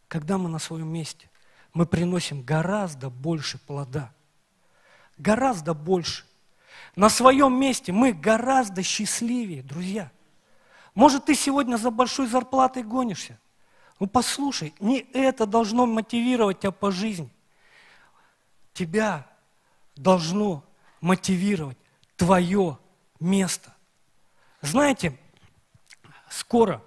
когда 0.08 0.38
мы 0.38 0.50
на 0.50 0.60
своем 0.60 0.88
месте, 0.88 1.30
мы 1.74 1.86
приносим 1.86 2.42
гораздо 2.42 3.10
больше 3.10 3.58
плода. 3.60 4.14
Гораздо 5.18 5.74
больше. 5.74 6.26
На 6.96 7.10
своем 7.10 7.60
месте 7.60 7.92
мы 7.92 8.14
гораздо 8.14 8.84
счастливее, 8.84 9.64
друзья. 9.64 10.12
Может, 10.96 11.26
ты 11.26 11.36
сегодня 11.36 11.78
за 11.78 11.92
большой 11.92 12.28
зарплатой 12.28 12.84
гонишься? 12.84 13.40
Ну, 14.00 14.08
послушай, 14.08 14.74
не 14.80 15.00
это 15.14 15.46
должно 15.46 15.86
мотивировать 15.86 16.60
тебя 16.60 16.72
по 16.72 16.92
жизни. 16.92 17.30
Тебя 18.74 19.28
должно 19.96 20.64
мотивировать 21.02 21.78
твое 22.16 22.78
место. 23.20 23.74
Знаете, 24.62 25.18
скоро 26.30 26.84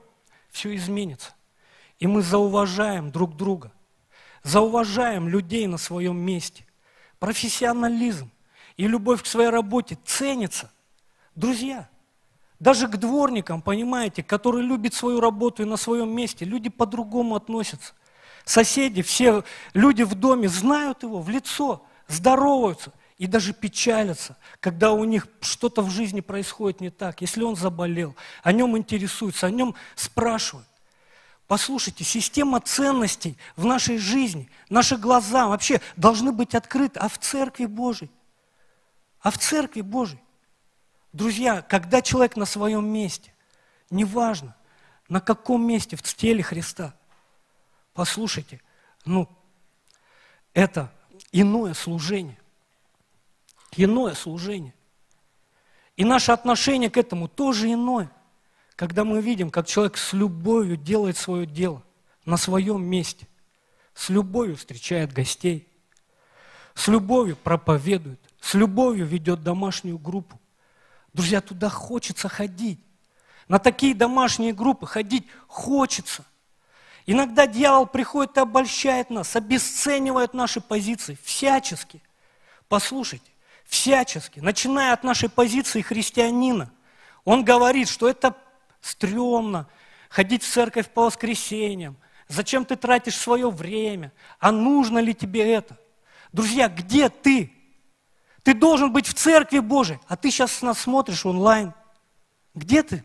все 0.51 0.75
изменится. 0.75 1.33
И 2.01 2.07
мы 2.07 2.23
зауважаем 2.23 3.13
друг 3.13 3.37
друга, 3.37 3.71
зауважаем 4.43 5.29
людей 5.29 5.67
на 5.67 5.79
своем 5.79 6.19
месте. 6.19 6.67
Профессионализм 7.19 8.31
и 8.79 8.89
любовь 8.89 9.23
к 9.23 9.27
своей 9.27 9.51
работе 9.51 9.99
ценится. 10.07 10.73
Друзья, 11.37 11.89
даже 12.59 12.89
к 12.89 12.97
дворникам, 12.97 13.61
понимаете, 13.61 14.23
которые 14.23 14.67
любят 14.67 14.95
свою 14.95 15.21
работу 15.21 15.63
и 15.63 15.67
на 15.67 15.77
своем 15.77 16.11
месте, 16.11 16.47
люди 16.47 16.71
по-другому 16.71 17.37
относятся. 17.37 17.93
Соседи, 18.47 19.03
все 19.03 19.45
люди 19.75 20.03
в 20.03 20.15
доме 20.15 20.49
знают 20.49 21.03
его 21.03 21.21
в 21.21 21.29
лицо, 21.29 21.85
здороваются 22.09 22.93
и 23.19 23.27
даже 23.27 23.53
печалятся, 23.53 24.39
когда 24.61 24.93
у 24.93 25.05
них 25.05 25.29
что-то 25.43 25.83
в 25.83 25.91
жизни 25.91 26.21
происходит 26.21 26.81
не 26.81 26.89
так. 26.89 27.21
Если 27.21 27.43
он 27.43 27.57
заболел, 27.57 28.17
о 28.43 28.53
нем 28.53 28.79
интересуются, 28.79 29.47
о 29.47 29.51
нем 29.51 29.75
спрашивают. 29.95 30.67
Послушайте, 31.51 32.05
система 32.05 32.61
ценностей 32.61 33.37
в 33.57 33.65
нашей 33.65 33.99
жизни, 33.99 34.49
наши 34.69 34.97
глаза 34.97 35.49
вообще 35.49 35.81
должны 35.97 36.31
быть 36.31 36.55
открыты, 36.55 37.01
а 37.01 37.09
в 37.09 37.19
Церкви 37.19 37.67
Божьей. 37.67 38.09
А 39.19 39.33
в 39.33 39.39
Церкви 39.39 39.81
Божьей. 39.81 40.23
Друзья, 41.13 41.61
когда 41.61 42.03
человек 42.03 42.37
на 42.37 42.45
своем 42.45 42.87
месте, 42.87 43.35
неважно, 43.91 44.55
на 45.09 45.21
каком 45.21 45.67
месте 45.67 45.97
в 45.97 46.03
теле 46.05 46.41
Христа, 46.41 46.95
послушайте, 47.95 48.61
ну, 49.05 49.29
это 50.55 50.93
иное 51.33 51.75
служение. 51.75 52.39
Иное 53.77 54.15
служение. 54.15 54.73
И 55.97 56.05
наше 56.05 56.31
отношение 56.31 56.91
к 56.91 56.97
этому 56.97 57.27
тоже 57.27 57.73
иное 57.73 58.09
когда 58.81 59.05
мы 59.05 59.21
видим, 59.21 59.51
как 59.51 59.67
человек 59.67 59.99
с 59.99 60.15
любовью 60.15 60.79
делает 60.79 61.19
свое 61.19 61.45
дело 61.45 61.83
на 62.25 62.39
своем 62.39 62.83
месте, 62.83 63.29
с 63.93 64.09
любовью 64.09 64.57
встречает 64.57 65.13
гостей, 65.13 65.69
с 66.73 66.89
любовью 66.89 67.37
проповедует, 67.37 68.19
с 68.41 68.55
любовью 68.55 69.05
ведет 69.05 69.43
домашнюю 69.43 69.99
группу. 69.99 70.41
Друзья, 71.13 71.43
туда 71.43 71.69
хочется 71.69 72.31
ходить. 72.31 72.81
На 73.49 73.59
такие 73.59 73.95
домашние 73.95 74.55
группы 74.55 74.87
ходить 74.87 75.27
хочется. 75.47 76.25
Иногда 77.05 77.47
дьявол 77.47 77.85
приходит 77.85 78.39
и 78.39 78.41
обольщает 78.41 79.11
нас, 79.11 79.37
обесценивает 79.37 80.33
наши 80.33 80.63
позиции 80.63 81.19
всячески. 81.23 82.01
Послушайте, 82.67 83.31
всячески, 83.67 84.41
начиная 84.41 84.95
от 84.95 85.05
нашей 85.05 85.29
позиции 85.29 85.83
христианина. 85.83 86.73
Он 87.27 87.45
говорит, 87.45 87.87
что 87.87 88.09
это 88.09 88.35
стрёмно 88.81 89.69
ходить 90.09 90.43
в 90.43 90.51
церковь 90.51 90.89
по 90.89 91.07
воскресеньям. 91.07 91.97
Зачем 92.29 92.65
ты 92.65 92.77
тратишь 92.77 93.17
свое 93.17 93.51
время? 93.51 94.13
А 94.39 94.53
нужно 94.53 94.99
ли 94.99 95.15
тебе 95.15 95.53
это? 95.53 95.79
Друзья, 96.33 96.69
где 96.69 97.09
ты? 97.09 97.53
Ты 98.43 98.55
должен 98.55 98.93
быть 98.93 99.07
в 99.07 99.15
церкви 99.15 99.59
Божией, 99.59 100.01
а 100.07 100.17
ты 100.17 100.31
сейчас 100.31 100.63
нас 100.63 100.79
смотришь 100.79 101.27
онлайн. 101.27 101.75
Где 102.55 102.83
ты? 102.83 103.05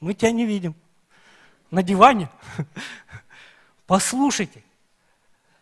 Мы 0.00 0.14
тебя 0.14 0.32
не 0.32 0.46
видим. 0.46 0.74
На 1.70 1.82
диване? 1.82 2.28
Послушайте, 3.86 4.64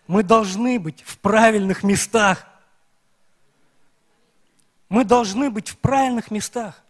мы 0.07 0.23
должны 0.23 0.79
быть 0.79 1.03
в 1.03 1.19
правильных 1.19 1.83
местах. 1.83 2.47
Мы 4.89 5.05
должны 5.05 5.51
быть 5.51 5.71
в 5.71 5.79
правильных 5.79 6.31
местах. 6.31 6.82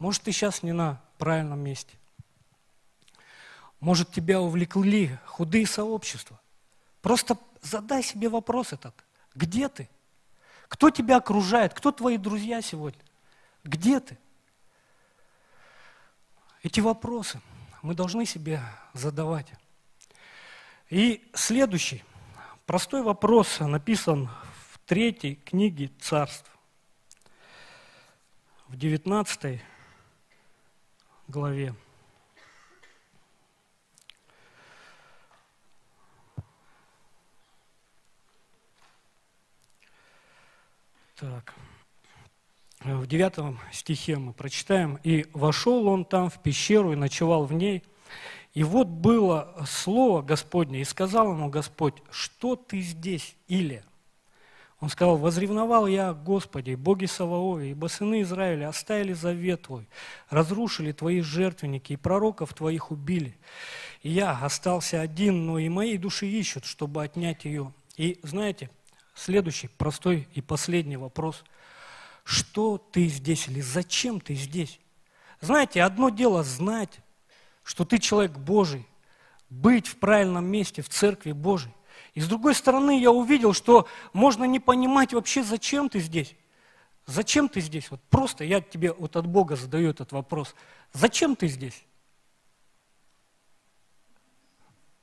Может, 0.00 0.22
ты 0.22 0.32
сейчас 0.32 0.62
не 0.62 0.72
на 0.72 0.98
правильном 1.18 1.60
месте. 1.60 1.94
Может, 3.80 4.10
тебя 4.10 4.40
увлекли 4.40 5.18
худые 5.26 5.66
сообщества. 5.66 6.40
Просто 7.02 7.36
задай 7.60 8.02
себе 8.02 8.30
вопрос 8.30 8.72
этот. 8.72 8.94
Где 9.34 9.68
ты? 9.68 9.90
Кто 10.68 10.88
тебя 10.88 11.18
окружает? 11.18 11.74
Кто 11.74 11.92
твои 11.92 12.16
друзья 12.16 12.62
сегодня? 12.62 13.02
Где 13.62 14.00
ты? 14.00 14.18
Эти 16.62 16.80
вопросы 16.80 17.38
мы 17.82 17.94
должны 17.94 18.24
себе 18.24 18.62
задавать. 18.94 19.48
И 20.88 21.30
следующий, 21.34 22.02
простой 22.64 23.02
вопрос 23.02 23.60
написан 23.60 24.30
в 24.70 24.78
третьей 24.86 25.34
книге 25.34 25.90
царств, 26.00 26.50
в 28.66 28.78
девятнадцатой 28.78 29.62
главе. 31.30 31.74
Так. 41.16 41.54
В 42.80 43.06
девятом 43.06 43.60
стихе 43.72 44.16
мы 44.16 44.32
прочитаем. 44.32 44.98
«И 45.04 45.26
вошел 45.34 45.86
он 45.86 46.04
там 46.04 46.30
в 46.30 46.42
пещеру 46.42 46.92
и 46.92 46.96
ночевал 46.96 47.44
в 47.44 47.52
ней. 47.52 47.84
И 48.54 48.64
вот 48.64 48.88
было 48.88 49.64
слово 49.68 50.22
Господне, 50.22 50.80
и 50.80 50.84
сказал 50.84 51.32
ему 51.32 51.50
Господь, 51.50 52.02
что 52.10 52.56
ты 52.56 52.80
здесь, 52.80 53.36
Илия? 53.48 53.84
Он 54.80 54.88
сказал, 54.88 55.18
возревновал 55.18 55.86
я, 55.86 56.14
Господи, 56.14 56.74
боги 56.74 57.04
Саваови, 57.04 57.70
ибо 57.72 57.88
сыны 57.88 58.22
Израиля 58.22 58.68
оставили 58.68 59.12
завет 59.12 59.62
Твой, 59.62 59.86
разрушили 60.30 60.92
Твои 60.92 61.20
жертвенники, 61.20 61.92
и 61.92 61.96
пророков 61.96 62.54
Твоих 62.54 62.90
убили. 62.90 63.36
И 64.02 64.10
я 64.10 64.32
остался 64.32 65.02
один, 65.02 65.46
но 65.46 65.58
и 65.58 65.68
моей 65.68 65.98
души 65.98 66.26
ищут, 66.26 66.64
чтобы 66.64 67.04
отнять 67.04 67.44
ее. 67.44 67.74
И 67.98 68.18
знаете, 68.22 68.70
следующий 69.14 69.68
простой 69.68 70.26
и 70.32 70.40
последний 70.40 70.96
вопрос. 70.96 71.44
Что 72.24 72.78
ты 72.78 73.06
здесь 73.08 73.48
или 73.48 73.60
зачем 73.60 74.18
ты 74.18 74.34
здесь? 74.34 74.80
Знаете, 75.42 75.82
одно 75.82 76.08
дело 76.08 76.42
знать, 76.42 77.00
что 77.64 77.84
ты 77.84 77.98
человек 77.98 78.32
Божий, 78.32 78.86
быть 79.50 79.88
в 79.88 79.96
правильном 79.96 80.46
месте, 80.46 80.80
в 80.80 80.88
церкви 80.88 81.32
Божией. 81.32 81.74
И 82.14 82.20
с 82.20 82.28
другой 82.28 82.54
стороны, 82.54 83.00
я 83.00 83.10
увидел, 83.10 83.52
что 83.52 83.86
можно 84.12 84.44
не 84.44 84.58
понимать 84.60 85.12
вообще, 85.12 85.42
зачем 85.42 85.88
ты 85.88 86.00
здесь. 86.00 86.34
Зачем 87.06 87.48
ты 87.48 87.60
здесь? 87.60 87.90
Вот 87.90 88.00
просто 88.10 88.44
я 88.44 88.60
тебе 88.60 88.92
вот 88.92 89.16
от 89.16 89.26
Бога 89.26 89.56
задаю 89.56 89.90
этот 89.90 90.12
вопрос. 90.12 90.54
Зачем 90.92 91.34
ты 91.36 91.48
здесь? 91.48 91.84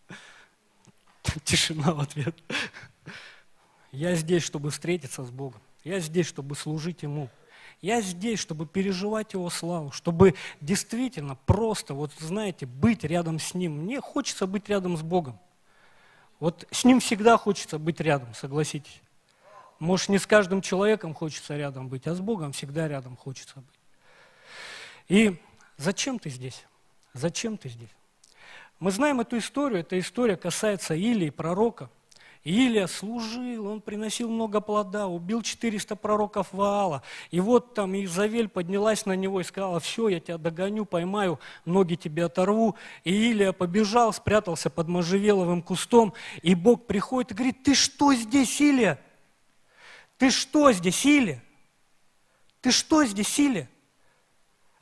Тишина 1.43 1.93
в 1.93 1.99
ответ. 1.99 2.35
Я 3.91 4.15
здесь, 4.15 4.43
чтобы 4.43 4.69
встретиться 4.71 5.23
с 5.23 5.29
Богом. 5.29 5.61
Я 5.83 5.99
здесь, 5.99 6.27
чтобы 6.27 6.55
служить 6.55 7.03
Ему. 7.03 7.29
Я 7.81 8.01
здесь, 8.01 8.39
чтобы 8.39 8.65
переживать 8.65 9.33
Его 9.33 9.49
славу, 9.49 9.91
чтобы 9.91 10.35
действительно 10.61 11.35
просто, 11.45 11.93
вот 11.93 12.11
знаете, 12.19 12.65
быть 12.65 13.03
рядом 13.03 13.39
с 13.39 13.53
Ним. 13.53 13.83
Мне 13.83 14.01
хочется 14.01 14.47
быть 14.47 14.67
рядом 14.67 14.97
с 14.97 15.01
Богом. 15.01 15.39
Вот 16.39 16.67
с 16.71 16.83
ним 16.85 16.99
всегда 16.99 17.37
хочется 17.37 17.79
быть 17.79 17.99
рядом, 17.99 18.33
согласитесь. 18.33 19.01
Может, 19.79 20.09
не 20.09 20.17
с 20.17 20.25
каждым 20.25 20.61
человеком 20.61 21.13
хочется 21.13 21.55
рядом 21.55 21.87
быть, 21.87 22.07
а 22.07 22.15
с 22.15 22.19
Богом 22.19 22.51
всегда 22.51 22.87
рядом 22.87 23.15
хочется 23.15 23.55
быть. 23.55 23.79
И 25.07 25.41
зачем 25.77 26.19
ты 26.19 26.29
здесь? 26.29 26.65
Зачем 27.13 27.57
ты 27.57 27.69
здесь? 27.69 27.89
Мы 28.79 28.91
знаем 28.91 29.19
эту 29.19 29.37
историю, 29.37 29.79
эта 29.79 29.97
история 29.99 30.35
касается 30.35 30.93
Илии, 30.93 31.29
пророка. 31.29 31.89
Илия 32.43 32.87
служил, 32.87 33.67
он 33.67 33.81
приносил 33.81 34.29
много 34.29 34.61
плода, 34.61 35.07
убил 35.07 35.41
400 35.41 35.95
пророков 35.95 36.47
Ваала. 36.51 37.03
И 37.31 37.39
вот 37.39 37.73
там 37.73 37.95
Изавель 37.95 38.47
поднялась 38.47 39.05
на 39.05 39.13
него 39.13 39.41
и 39.41 39.43
сказала, 39.43 39.79
все, 39.79 40.07
я 40.07 40.19
тебя 40.19 40.37
догоню, 40.37 40.85
поймаю, 40.85 41.39
ноги 41.65 41.95
тебе 41.95 42.25
оторву. 42.25 42.75
И 43.03 43.31
Илия 43.31 43.51
побежал, 43.51 44.13
спрятался 44.13 44.69
под 44.69 44.87
можжевеловым 44.87 45.61
кустом, 45.61 46.13
и 46.41 46.55
Бог 46.55 46.85
приходит 46.85 47.31
и 47.31 47.35
говорит, 47.35 47.63
ты 47.63 47.75
что 47.75 48.13
здесь, 48.13 48.61
Илия? 48.61 48.99
Ты 50.17 50.31
что 50.31 50.71
здесь, 50.71 51.05
Илия? 51.05 51.43
Ты 52.61 52.71
что 52.71 53.03
здесь, 53.03 53.39
Илия? 53.39 53.69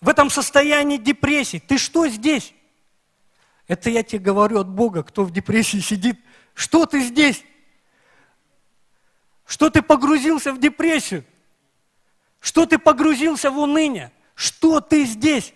В 0.01 0.09
этом 0.09 0.29
состоянии 0.29 0.97
депрессии, 0.97 1.57
ты 1.57 1.77
что 1.77 2.07
здесь? 2.07 2.53
Это 3.67 3.89
я 3.89 4.03
тебе 4.03 4.19
говорю 4.19 4.59
от 4.59 4.69
Бога, 4.69 5.03
кто 5.03 5.23
в 5.23 5.31
депрессии 5.31 5.79
сидит. 5.79 6.19
Что 6.55 6.85
ты 6.85 7.01
здесь? 7.01 7.43
Что 9.45 9.69
ты 9.69 9.83
погрузился 9.83 10.51
в 10.51 10.59
депрессию? 10.59 11.23
Что 12.39 12.65
ты 12.65 12.79
погрузился 12.79 13.51
в 13.51 13.59
уныние? 13.59 14.11
Что 14.33 14.79
ты 14.79 15.05
здесь? 15.05 15.53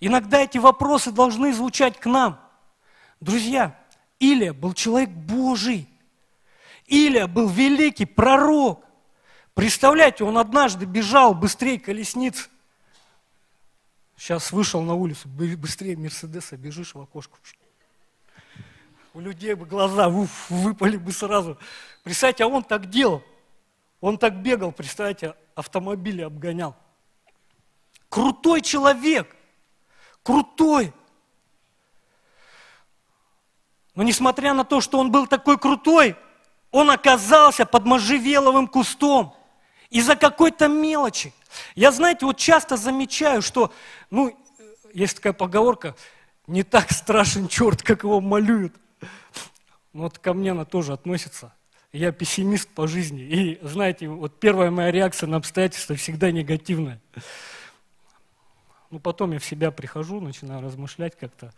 Иногда 0.00 0.40
эти 0.40 0.58
вопросы 0.58 1.10
должны 1.10 1.52
звучать 1.52 1.98
к 1.98 2.06
нам. 2.06 2.40
Друзья, 3.20 3.78
Илия 4.18 4.52
был 4.52 4.72
человек 4.72 5.10
Божий. 5.10 5.88
Илия 6.86 7.26
был 7.26 7.48
великий 7.48 8.06
пророк. 8.06 8.84
Представляете, 9.54 10.24
он 10.24 10.38
однажды 10.38 10.86
бежал 10.86 11.34
быстрее 11.34 11.78
колесниц. 11.78 12.48
Сейчас 14.16 14.52
вышел 14.52 14.82
на 14.82 14.94
улицу, 14.94 15.28
быстрее 15.28 15.96
Мерседеса, 15.96 16.56
бежишь 16.56 16.94
в 16.94 17.00
окошко. 17.00 17.38
У 19.14 19.20
людей 19.20 19.52
бы 19.54 19.66
глаза 19.66 20.08
уф, 20.08 20.48
выпали 20.48 20.96
бы 20.96 21.12
сразу. 21.12 21.58
Представьте, 22.02 22.44
а 22.44 22.46
он 22.46 22.62
так 22.62 22.88
делал. 22.88 23.22
Он 24.00 24.16
так 24.16 24.42
бегал, 24.42 24.72
представьте, 24.72 25.34
автомобили 25.54 26.22
обгонял. 26.22 26.74
Крутой 28.08 28.62
человек. 28.62 29.36
Крутой. 30.22 30.92
Но 33.94 34.02
несмотря 34.02 34.54
на 34.54 34.64
то, 34.64 34.80
что 34.80 34.98
он 34.98 35.12
был 35.12 35.26
такой 35.26 35.58
крутой, 35.58 36.16
он 36.70 36.90
оказался 36.90 37.66
под 37.66 37.84
можжевеловым 37.84 38.66
кустом 38.66 39.36
из-за 39.90 40.16
какой-то 40.16 40.68
мелочи. 40.68 41.34
Я, 41.74 41.92
знаете, 41.92 42.24
вот 42.24 42.38
часто 42.38 42.78
замечаю, 42.78 43.42
что, 43.42 43.70
ну, 44.08 44.34
есть 44.94 45.16
такая 45.16 45.34
поговорка, 45.34 45.94
не 46.46 46.62
так 46.62 46.90
страшен 46.90 47.46
черт, 47.46 47.82
как 47.82 48.04
его 48.04 48.22
малюют. 48.22 48.74
Ну, 49.92 50.02
вот 50.02 50.18
ко 50.18 50.32
мне 50.34 50.52
она 50.52 50.64
тоже 50.64 50.92
относится 50.92 51.52
я 51.92 52.10
пессимист 52.10 52.68
по 52.70 52.88
жизни. 52.88 53.22
И 53.22 53.58
знаете, 53.62 54.08
вот 54.08 54.40
первая 54.40 54.70
моя 54.70 54.90
реакция 54.90 55.26
на 55.26 55.36
обстоятельства 55.36 55.94
всегда 55.94 56.30
негативная. 56.30 57.00
Ну, 58.90 58.98
потом 58.98 59.32
я 59.32 59.38
в 59.38 59.44
себя 59.44 59.70
прихожу, 59.70 60.20
начинаю 60.20 60.62
размышлять 60.62 61.16
как-то, 61.16 61.52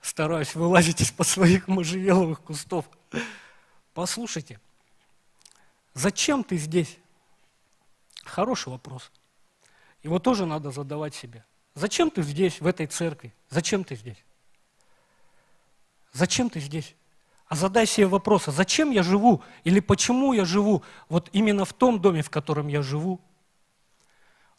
стараюсь 0.00 0.54
вылазить 0.54 1.00
из-под 1.00 1.26
своих 1.26 1.68
можжевеловых 1.68 2.40
кустов. 2.40 2.86
Послушайте, 3.94 4.60
зачем 5.94 6.44
ты 6.44 6.56
здесь? 6.58 6.98
Хороший 8.24 8.68
вопрос. 8.68 9.10
Его 10.02 10.18
тоже 10.18 10.44
надо 10.44 10.70
задавать 10.70 11.14
себе. 11.14 11.44
Зачем 11.74 12.10
ты 12.10 12.22
здесь, 12.22 12.60
в 12.60 12.66
этой 12.66 12.86
церкви? 12.86 13.34
Зачем 13.48 13.84
ты 13.84 13.96
здесь? 13.96 14.22
Зачем 16.12 16.48
ты 16.48 16.60
здесь? 16.60 16.94
А 17.48 17.54
задай 17.54 17.86
себе 17.86 18.06
вопрос, 18.06 18.48
а 18.48 18.50
зачем 18.50 18.90
я 18.90 19.02
живу 19.02 19.42
или 19.62 19.78
почему 19.78 20.32
я 20.32 20.44
живу 20.44 20.82
вот 21.08 21.28
именно 21.32 21.64
в 21.64 21.72
том 21.72 22.00
доме, 22.00 22.22
в 22.22 22.30
котором 22.30 22.66
я 22.66 22.82
живу? 22.82 23.20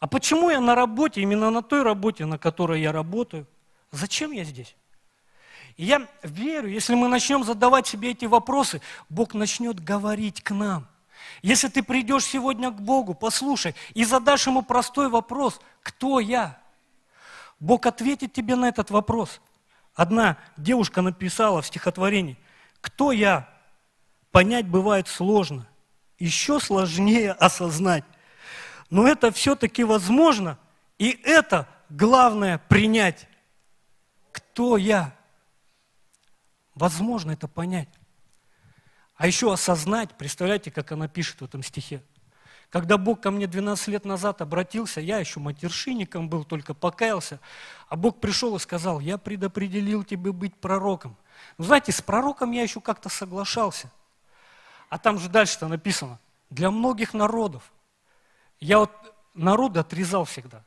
А 0.00 0.06
почему 0.06 0.48
я 0.48 0.60
на 0.60 0.74
работе, 0.74 1.20
именно 1.20 1.50
на 1.50 1.62
той 1.62 1.82
работе, 1.82 2.24
на 2.24 2.38
которой 2.38 2.80
я 2.80 2.92
работаю? 2.92 3.46
Зачем 3.90 4.32
я 4.32 4.44
здесь? 4.44 4.74
И 5.76 5.84
я 5.84 6.08
верю, 6.22 6.68
если 6.68 6.94
мы 6.94 7.08
начнем 7.08 7.44
задавать 7.44 7.86
себе 7.86 8.12
эти 8.12 8.24
вопросы, 8.24 8.80
Бог 9.10 9.34
начнет 9.34 9.80
говорить 9.80 10.42
к 10.42 10.52
нам. 10.52 10.88
Если 11.42 11.68
ты 11.68 11.82
придешь 11.82 12.24
сегодня 12.24 12.70
к 12.70 12.80
Богу, 12.80 13.12
послушай, 13.12 13.74
и 13.92 14.04
задашь 14.04 14.46
Ему 14.46 14.62
простой 14.62 15.08
вопрос, 15.08 15.60
кто 15.82 16.20
я? 16.20 16.58
Бог 17.60 17.86
ответит 17.86 18.32
тебе 18.32 18.56
на 18.56 18.68
этот 18.68 18.90
вопрос. 18.90 19.40
Одна 19.94 20.38
девушка 20.56 21.02
написала 21.02 21.60
в 21.60 21.66
стихотворении– 21.66 22.38
кто 22.80 23.12
я, 23.12 23.48
понять 24.30 24.66
бывает 24.66 25.08
сложно. 25.08 25.68
Еще 26.18 26.60
сложнее 26.60 27.32
осознать. 27.38 28.04
Но 28.90 29.06
это 29.06 29.30
все-таки 29.30 29.84
возможно, 29.84 30.58
и 30.98 31.10
это 31.24 31.68
главное 31.90 32.58
принять. 32.58 33.28
Кто 34.32 34.76
я? 34.76 35.14
Возможно 36.74 37.32
это 37.32 37.48
понять. 37.48 37.88
А 39.16 39.26
еще 39.26 39.52
осознать, 39.52 40.16
представляете, 40.16 40.70
как 40.70 40.92
она 40.92 41.08
пишет 41.08 41.40
в 41.40 41.44
этом 41.44 41.62
стихе. 41.62 42.02
Когда 42.70 42.98
Бог 42.98 43.20
ко 43.20 43.30
мне 43.30 43.46
12 43.46 43.88
лет 43.88 44.04
назад 44.04 44.42
обратился, 44.42 45.00
я 45.00 45.18
еще 45.18 45.40
матершинником 45.40 46.28
был, 46.28 46.44
только 46.44 46.74
покаялся, 46.74 47.40
а 47.88 47.96
Бог 47.96 48.20
пришел 48.20 48.54
и 48.56 48.60
сказал, 48.60 49.00
я 49.00 49.18
предопределил 49.18 50.04
тебе 50.04 50.32
быть 50.32 50.54
пророком– 50.54 51.16
ну, 51.56 51.64
знаете, 51.64 51.92
с 51.92 52.00
пророком 52.00 52.52
я 52.52 52.62
еще 52.62 52.80
как-то 52.80 53.08
соглашался. 53.08 53.90
А 54.88 54.98
там 54.98 55.18
же 55.18 55.28
дальше-то 55.28 55.68
написано, 55.68 56.18
для 56.50 56.70
многих 56.70 57.14
народов. 57.14 57.70
Я 58.60 58.78
вот 58.78 58.92
народы 59.34 59.80
отрезал 59.80 60.24
всегда. 60.24 60.62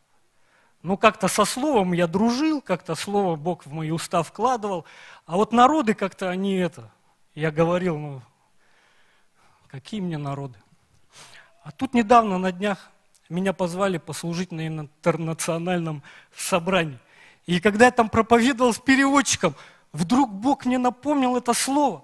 Ну, 0.84 0.98
как-то 0.98 1.28
со 1.28 1.46
словом 1.46 1.94
я 1.94 2.08
дружил, 2.08 2.62
как-то 2.62 2.96
слово 2.96 3.36
Бог 3.36 3.66
в 3.66 3.72
мои 3.72 3.92
уста 3.92 4.24
вкладывал. 4.24 4.86
А 5.26 5.36
вот 5.36 5.54
народы 5.54 5.94
как-то 5.94 6.30
они 6.30 6.56
это, 6.56 6.92
я 7.36 7.52
говорил, 7.52 7.98
ну, 7.98 8.22
какие 9.68 10.02
мне 10.02 10.18
народы. 10.18 10.58
А 11.64 11.72
тут 11.72 11.94
недавно 11.94 12.40
на 12.40 12.52
днях 12.52 12.90
меня 13.30 13.54
позвали 13.54 13.98
послужить 13.98 14.52
на 14.52 14.68
интернациональном 14.68 16.02
собрании. 16.36 17.00
И 17.46 17.60
когда 17.60 17.86
я 17.86 17.92
там 17.92 18.10
проповедовал 18.10 18.74
с 18.74 18.80
переводчиком, 18.80 19.56
вдруг 19.94 20.32
Бог 20.32 20.66
мне 20.66 20.78
напомнил 20.78 21.36
это 21.36 21.54
слово. 21.54 22.04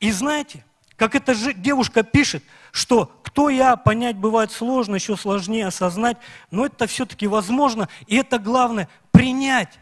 И 0.00 0.10
знаете, 0.10 0.64
как 0.96 1.14
эта 1.14 1.34
девушка 1.54 2.02
пишет, 2.02 2.42
что 2.72 3.06
кто 3.22 3.48
я, 3.48 3.76
понять 3.76 4.16
бывает 4.16 4.52
сложно, 4.52 4.94
еще 4.94 5.16
сложнее 5.16 5.66
осознать, 5.66 6.18
но 6.50 6.66
это 6.66 6.86
все-таки 6.86 7.26
возможно, 7.26 7.88
и 8.06 8.16
это 8.16 8.38
главное, 8.38 8.88
принять. 9.10 9.78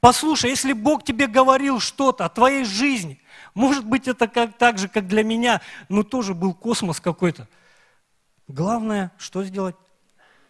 Послушай, 0.00 0.50
если 0.50 0.72
Бог 0.72 1.02
тебе 1.02 1.26
говорил 1.26 1.80
что-то 1.80 2.26
о 2.26 2.28
твоей 2.28 2.64
жизни, 2.64 3.20
может 3.54 3.86
быть, 3.86 4.06
это 4.06 4.28
как, 4.28 4.58
так 4.58 4.78
же, 4.78 4.88
как 4.88 5.06
для 5.08 5.24
меня, 5.24 5.60
но 5.88 6.02
тоже 6.02 6.34
был 6.34 6.54
космос 6.54 7.00
какой-то. 7.00 7.48
Главное, 8.48 9.12
что 9.16 9.42
сделать? 9.44 9.76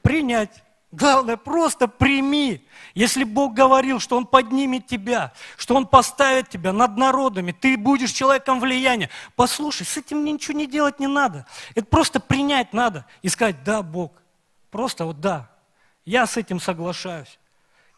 Принять. 0.02 0.62
Главное, 0.94 1.36
просто 1.36 1.88
прими. 1.88 2.64
Если 2.94 3.24
Бог 3.24 3.52
говорил, 3.52 3.98
что 3.98 4.16
Он 4.16 4.26
поднимет 4.26 4.86
тебя, 4.86 5.32
что 5.56 5.74
Он 5.74 5.88
поставит 5.88 6.48
тебя 6.48 6.72
над 6.72 6.96
народами, 6.96 7.50
ты 7.50 7.76
будешь 7.76 8.12
человеком 8.12 8.60
влияния, 8.60 9.10
послушай, 9.34 9.84
с 9.84 9.96
этим 9.96 10.24
ничего 10.24 10.56
не 10.56 10.68
делать 10.68 11.00
не 11.00 11.08
надо. 11.08 11.46
Это 11.74 11.86
просто 11.86 12.20
принять 12.20 12.72
надо 12.72 13.06
и 13.22 13.28
сказать, 13.28 13.64
да, 13.64 13.82
Бог, 13.82 14.12
просто 14.70 15.04
вот 15.04 15.20
да, 15.20 15.50
я 16.04 16.28
с 16.28 16.36
этим 16.36 16.60
соглашаюсь. 16.60 17.40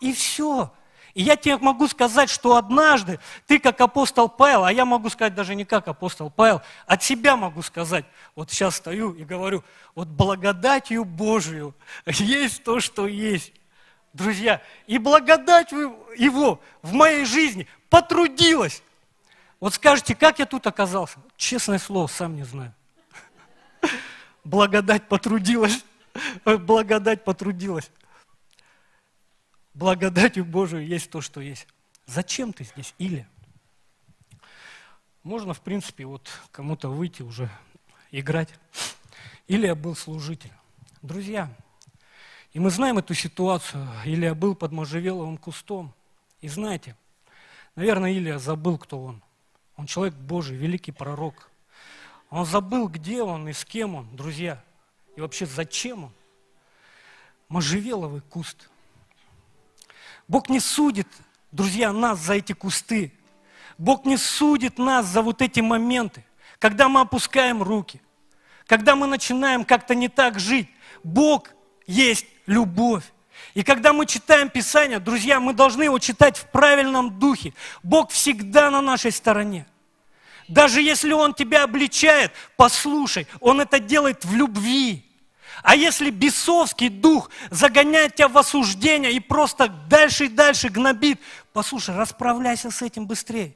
И 0.01 0.14
все. 0.14 0.73
И 1.17 1.23
я 1.23 1.37
тебе 1.37 1.57
могу 1.57 1.89
сказать, 1.89 2.29
что 2.29 2.57
однажды 2.57 3.19
ты 3.47 3.59
как 3.59 3.81
апостол 3.81 4.29
Павел, 4.29 4.64
а 4.64 4.71
я 4.71 4.85
могу 4.85 5.09
сказать 5.09 5.35
даже 5.35 5.55
не 5.55 5.64
как 5.64 5.89
апостол 5.89 6.29
Павел, 6.29 6.61
от 6.87 7.03
себя 7.03 7.39
могу 7.39 7.62
сказать, 7.62 8.05
вот 8.35 8.51
сейчас 8.51 8.77
стою 8.77 9.14
и 9.14 9.25
говорю, 9.25 9.64
вот 9.95 10.09
благодатью 10.09 11.07
Божию 11.07 11.75
есть 12.05 12.62
то, 12.64 12.81
что 12.81 13.07
есть. 13.07 13.55
Друзья, 14.12 14.61
и 14.87 14.99
благодать 14.99 15.73
Его 15.73 16.61
в 16.83 16.93
моей 16.93 17.25
жизни 17.25 17.67
потрудилась. 17.89 18.83
Вот 19.59 19.73
скажите, 19.73 20.14
как 20.14 20.39
я 20.39 20.45
тут 20.45 20.67
оказался? 20.67 21.17
Честное 21.39 21.79
слово, 21.79 22.09
сам 22.09 22.37
не 22.37 22.45
знаю. 22.45 22.75
Благодать 24.45 25.09
потрудилась. 25.09 25.83
Благодать 26.45 27.25
потрудилась 27.25 27.91
благодатью 29.77 30.45
Божию 30.45 30.85
есть 30.85 31.11
то, 31.11 31.20
что 31.20 31.41
есть. 31.41 31.68
Зачем 32.07 32.53
ты 32.53 32.64
здесь, 32.64 32.95
Или? 32.99 33.27
Можно, 35.22 35.55
в 35.55 35.61
принципе, 35.61 36.05
вот 36.05 36.29
кому-то 36.53 36.89
выйти 36.89 37.22
уже 37.22 37.49
играть. 38.11 38.49
Илия 39.47 39.74
был 39.74 39.97
служитель. 39.97 40.53
Друзья, 41.03 41.49
и 42.53 42.59
мы 42.59 42.70
знаем 42.70 42.99
эту 42.99 43.14
ситуацию. 43.14 43.89
Илия 44.05 44.35
был 44.35 44.55
под 44.55 44.72
можжевеловым 44.72 45.37
кустом. 45.37 45.93
И 46.41 46.49
знаете, 46.49 46.97
Наверное, 47.77 48.12
Илия 48.12 48.39
забыл, 48.39 48.79
кто 48.79 49.03
он. 49.03 49.22
Он 49.77 49.87
человек 49.87 50.14
Божий, 50.14 50.57
великий 50.57 50.93
пророк. 50.93 51.51
Он 52.31 52.47
забыл, 52.47 52.89
где 52.89 53.22
он 53.22 53.47
и 53.49 53.53
с 53.53 53.64
кем 53.66 53.95
он, 53.95 54.16
друзья. 54.16 54.64
И 55.14 55.20
вообще, 55.20 55.45
зачем 55.45 56.05
он? 56.05 56.12
Можжевеловый 57.49 58.22
куст. 58.22 58.70
Бог 60.29 60.49
не 60.49 60.61
судит, 60.61 61.09
друзья, 61.53 61.93
нас 61.93 62.18
за 62.18 62.35
эти 62.35 62.53
кусты. 62.53 63.12
Бог 63.79 64.05
не 64.05 64.16
судит 64.16 64.79
нас 64.79 65.07
за 65.07 65.22
вот 65.22 65.43
эти 65.43 65.61
моменты, 65.61 66.24
когда 66.59 66.89
мы 66.89 67.01
опускаем 67.01 67.62
руки, 67.62 68.01
когда 68.66 68.97
мы 68.97 69.07
начинаем 69.07 69.64
как-то 69.64 69.95
не 69.95 70.09
так 70.09 70.41
жить. 70.41 70.68
Бог 71.05 71.51
есть 71.87 72.27
любовь. 72.47 73.05
И 73.55 73.62
когда 73.62 73.93
мы 73.93 74.07
читаем 74.07 74.49
Писание, 74.49 74.99
друзья, 74.99 75.41
мы 75.41 75.53
должны 75.53 75.85
его 75.85 75.99
читать 75.99 76.37
в 76.37 76.47
правильном 76.51 77.18
духе. 77.18 77.55
Бог 77.83 78.11
всегда 78.11 78.70
на 78.70 78.81
нашей 78.81 79.12
стороне. 79.12 79.66
Даже 80.49 80.81
если 80.81 81.12
Он 81.12 81.35
тебя 81.35 81.64
обличает, 81.64 82.33
послушай, 82.57 83.27
Он 83.41 83.61
это 83.61 83.79
делает 83.79 84.24
в 84.24 84.35
любви. 84.35 85.06
А 85.63 85.75
если 85.75 86.11
бесовский 86.11 86.89
дух 86.89 87.31
загоняет 87.51 88.17
тебя 88.17 88.29
в 88.29 88.37
осуждение 88.39 89.13
и 89.13 89.21
просто 89.21 89.69
дальше 89.69 90.27
и 90.27 90.29
дальше 90.29 90.69
гнобит, 90.69 91.21
послушай, 91.53 91.97
расправляйся 91.97 92.71
с 92.71 92.83
этим 92.83 93.07
быстрее. 93.07 93.55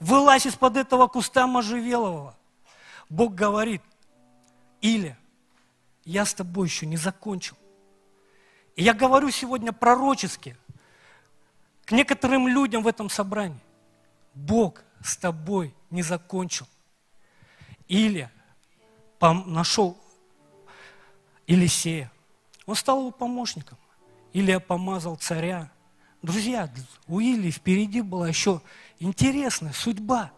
Вылазь 0.00 0.46
из-под 0.46 0.76
этого 0.76 1.06
куста 1.06 1.46
можжевелового. 1.46 2.36
Бог 3.08 3.34
говорит, 3.34 3.82
или 4.80 5.16
я 6.04 6.24
с 6.24 6.34
тобой 6.34 6.68
еще 6.68 6.86
не 6.86 6.96
закончил. 6.96 7.56
И 8.74 8.82
я 8.82 8.92
говорю 8.92 9.30
сегодня 9.30 9.72
пророчески 9.72 10.56
к 11.84 11.92
некоторым 11.92 12.48
людям 12.48 12.82
в 12.82 12.88
этом 12.88 13.08
собрании. 13.08 13.60
Бог 14.34 14.82
с 15.02 15.16
тобой 15.16 15.74
не 15.90 16.02
закончил. 16.02 16.66
Или 17.88 18.28
нашел 19.20 19.96
Елисея. 21.46 22.10
Он 22.66 22.74
стал 22.74 23.00
его 23.00 23.10
помощником. 23.10 23.78
Илия 24.32 24.58
помазал 24.58 25.16
царя. 25.16 25.70
Друзья, 26.22 26.70
у 27.06 27.20
Илии 27.20 27.50
впереди 27.50 28.00
была 28.00 28.28
еще 28.28 28.60
интересная 28.98 29.72
судьба. 29.72 30.32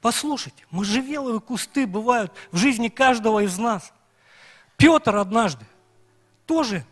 Послушайте, 0.00 0.64
можжевеловые 0.70 1.40
кусты 1.40 1.86
бывают 1.86 2.32
в 2.50 2.56
жизни 2.56 2.88
каждого 2.88 3.44
из 3.44 3.56
нас. 3.58 3.92
Петр 4.76 5.16
однажды 5.16 5.64
тоже 6.46 6.84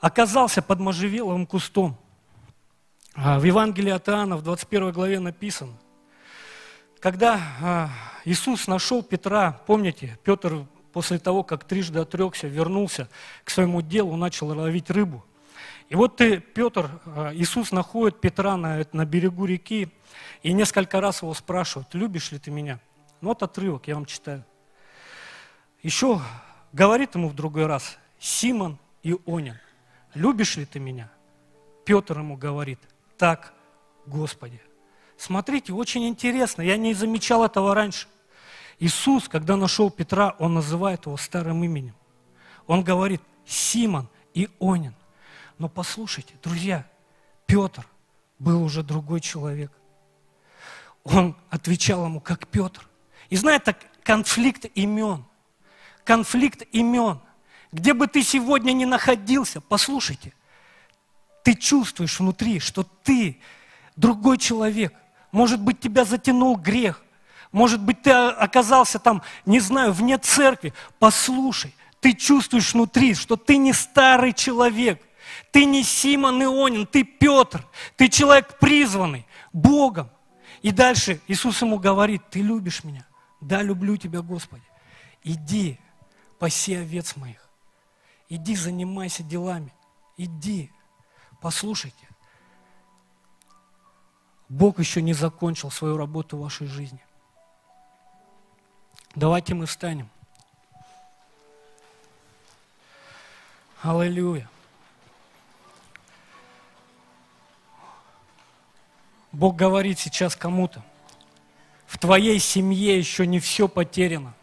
оказался 0.00 0.62
под 0.62 0.78
можжевеловым 0.78 1.46
кустом. 1.46 1.98
А 3.14 3.38
в 3.38 3.44
Евангелии 3.44 3.90
от 3.90 4.08
Иоанна 4.08 4.36
в 4.36 4.42
21 4.42 4.92
главе 4.92 5.20
написано, 5.20 5.72
когда 7.00 7.40
а, 7.60 7.90
Иисус 8.24 8.66
нашел 8.66 9.02
Петра, 9.02 9.52
помните, 9.66 10.18
Петр 10.22 10.66
после 10.96 11.18
того, 11.18 11.42
как 11.42 11.64
трижды 11.64 11.98
отрекся, 11.98 12.46
вернулся 12.46 13.10
к 13.44 13.50
своему 13.50 13.82
делу, 13.82 14.16
начал 14.16 14.46
ловить 14.46 14.88
рыбу. 14.88 15.22
И 15.90 15.94
вот 15.94 16.16
ты, 16.16 16.40
Петр, 16.40 16.88
а, 17.04 17.34
Иисус 17.34 17.70
находит 17.70 18.18
Петра 18.18 18.56
на, 18.56 18.82
на 18.92 19.04
берегу 19.04 19.44
реки 19.44 19.90
и 20.42 20.54
несколько 20.54 21.02
раз 21.02 21.20
его 21.20 21.34
спрашивает, 21.34 21.88
любишь 21.92 22.32
ли 22.32 22.38
ты 22.38 22.50
меня? 22.50 22.80
Ну 23.20 23.28
вот 23.28 23.42
отрывок, 23.42 23.88
я 23.88 23.94
вам 23.94 24.06
читаю. 24.06 24.42
Еще 25.82 26.18
говорит 26.72 27.14
ему 27.14 27.28
в 27.28 27.34
другой 27.34 27.66
раз, 27.66 27.98
Симон 28.18 28.78
и 29.02 29.18
Онин, 29.26 29.58
любишь 30.14 30.56
ли 30.56 30.64
ты 30.64 30.80
меня? 30.80 31.10
Петр 31.84 32.20
ему 32.20 32.38
говорит, 32.38 32.80
так, 33.18 33.52
Господи. 34.06 34.62
Смотрите, 35.18 35.74
очень 35.74 36.08
интересно, 36.08 36.62
я 36.62 36.78
не 36.78 36.94
замечал 36.94 37.44
этого 37.44 37.74
раньше. 37.74 38.08
Иисус, 38.78 39.28
когда 39.28 39.56
нашел 39.56 39.90
Петра, 39.90 40.34
он 40.38 40.54
называет 40.54 41.06
его 41.06 41.16
старым 41.16 41.64
именем. 41.64 41.94
Он 42.66 42.82
говорит 42.82 43.22
Симон 43.46 44.08
и 44.34 44.48
Онин. 44.60 44.94
Но 45.58 45.68
послушайте, 45.68 46.34
друзья, 46.42 46.86
Петр 47.46 47.86
был 48.38 48.62
уже 48.62 48.82
другой 48.82 49.20
человек. 49.20 49.72
Он 51.04 51.36
отвечал 51.48 52.04
ему 52.04 52.20
как 52.20 52.46
Петр. 52.48 52.86
И 53.30 53.36
знаете, 53.36 53.76
конфликт 54.02 54.66
имен. 54.74 55.24
Конфликт 56.04 56.62
имен. 56.72 57.20
Где 57.72 57.94
бы 57.94 58.06
ты 58.06 58.22
сегодня 58.22 58.72
ни 58.72 58.84
находился, 58.84 59.60
послушайте, 59.60 60.32
ты 61.42 61.54
чувствуешь 61.54 62.18
внутри, 62.18 62.60
что 62.60 62.82
ты 62.82 63.40
другой 63.96 64.38
человек. 64.38 64.92
Может 65.32 65.60
быть, 65.60 65.80
тебя 65.80 66.04
затянул 66.04 66.56
грех. 66.56 67.02
Может 67.56 67.80
быть, 67.80 68.02
ты 68.02 68.10
оказался 68.10 68.98
там, 68.98 69.22
не 69.46 69.60
знаю, 69.60 69.90
вне 69.90 70.18
церкви. 70.18 70.74
Послушай, 70.98 71.74
ты 72.00 72.12
чувствуешь 72.12 72.74
внутри, 72.74 73.14
что 73.14 73.36
ты 73.36 73.56
не 73.56 73.72
старый 73.72 74.34
человек. 74.34 75.02
Ты 75.52 75.64
не 75.64 75.82
Симон 75.82 76.42
Ионин, 76.42 76.86
ты 76.86 77.02
Петр. 77.02 77.66
Ты 77.96 78.10
человек 78.10 78.58
призванный 78.58 79.26
Богом. 79.54 80.10
И 80.60 80.70
дальше 80.70 81.22
Иисус 81.28 81.62
ему 81.62 81.78
говорит, 81.78 82.28
ты 82.28 82.42
любишь 82.42 82.84
меня? 82.84 83.06
Да, 83.40 83.62
люблю 83.62 83.96
тебя, 83.96 84.20
Господи. 84.20 84.68
Иди, 85.24 85.80
паси 86.38 86.74
овец 86.74 87.16
моих. 87.16 87.42
Иди, 88.28 88.54
занимайся 88.54 89.22
делами. 89.22 89.72
Иди. 90.18 90.70
Послушайте. 91.40 92.06
Бог 94.50 94.78
еще 94.78 95.00
не 95.00 95.14
закончил 95.14 95.70
свою 95.70 95.96
работу 95.96 96.36
в 96.36 96.42
вашей 96.42 96.66
жизни. 96.66 97.00
Давайте 99.16 99.54
мы 99.54 99.64
встанем. 99.64 100.10
Аллилуйя. 103.80 104.46
Бог 109.32 109.56
говорит 109.56 109.98
сейчас 109.98 110.36
кому-то, 110.36 110.82
в 111.86 111.98
твоей 111.98 112.38
семье 112.38 112.98
еще 112.98 113.26
не 113.26 113.40
все 113.40 113.68
потеряно. 113.68 114.34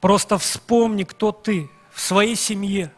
Просто 0.00 0.38
вспомни, 0.38 1.04
кто 1.04 1.30
ты 1.30 1.70
в 1.92 2.00
своей 2.00 2.34
семье. 2.34 2.92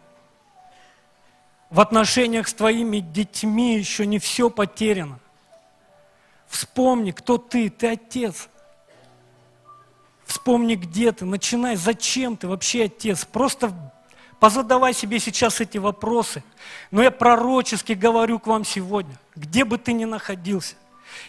В 1.69 1.81
отношениях 1.81 2.49
с 2.49 2.55
твоими 2.55 3.01
детьми 3.01 3.77
еще 3.77 4.07
не 4.07 4.19
все 4.19 4.49
потеряно. 4.49 5.19
Вспомни, 6.47 7.11
кто 7.11 7.37
ты, 7.37 7.69
ты 7.69 7.89
отец– 7.89 8.49
Вспомни, 10.25 10.75
где 10.75 11.13
ты, 11.13 11.25
начинай, 11.25 11.77
зачем 11.77 12.37
ты 12.37 12.49
вообще 12.49 12.85
отец. 12.85 13.25
Просто 13.25 13.73
позадавай 14.41 14.95
себе 14.95 15.19
сейчас 15.19 15.61
эти 15.61 15.79
вопросы. 15.79 16.43
Но 16.91 17.03
я 17.03 17.11
пророчески 17.11 17.93
говорю 17.93 18.39
к 18.39 18.47
вам 18.47 18.65
сегодня, 18.65 19.19
где 19.37 19.65
бы 19.65 19.79
ты 19.79 19.93
ни 19.93 20.05
находился, 20.05 20.77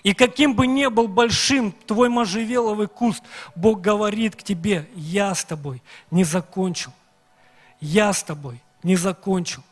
и 0.03 0.13
каким 0.13 0.55
бы 0.55 0.67
ни 0.67 0.87
был 0.87 1.07
большим 1.07 1.71
твой 1.71 2.09
можжевеловый 2.09 2.87
куст, 2.87 3.23
Бог 3.55 3.81
говорит 3.81 4.35
к 4.35 4.43
тебе, 4.43 4.89
я 4.95 5.33
с 5.33 5.43
тобой 5.43 5.81
не 6.11 6.23
закончил. 6.23 6.91
Я 7.79 8.13
с 8.13 8.23
тобой 8.23 8.61
не 8.83 8.95
закончил. 8.95 9.63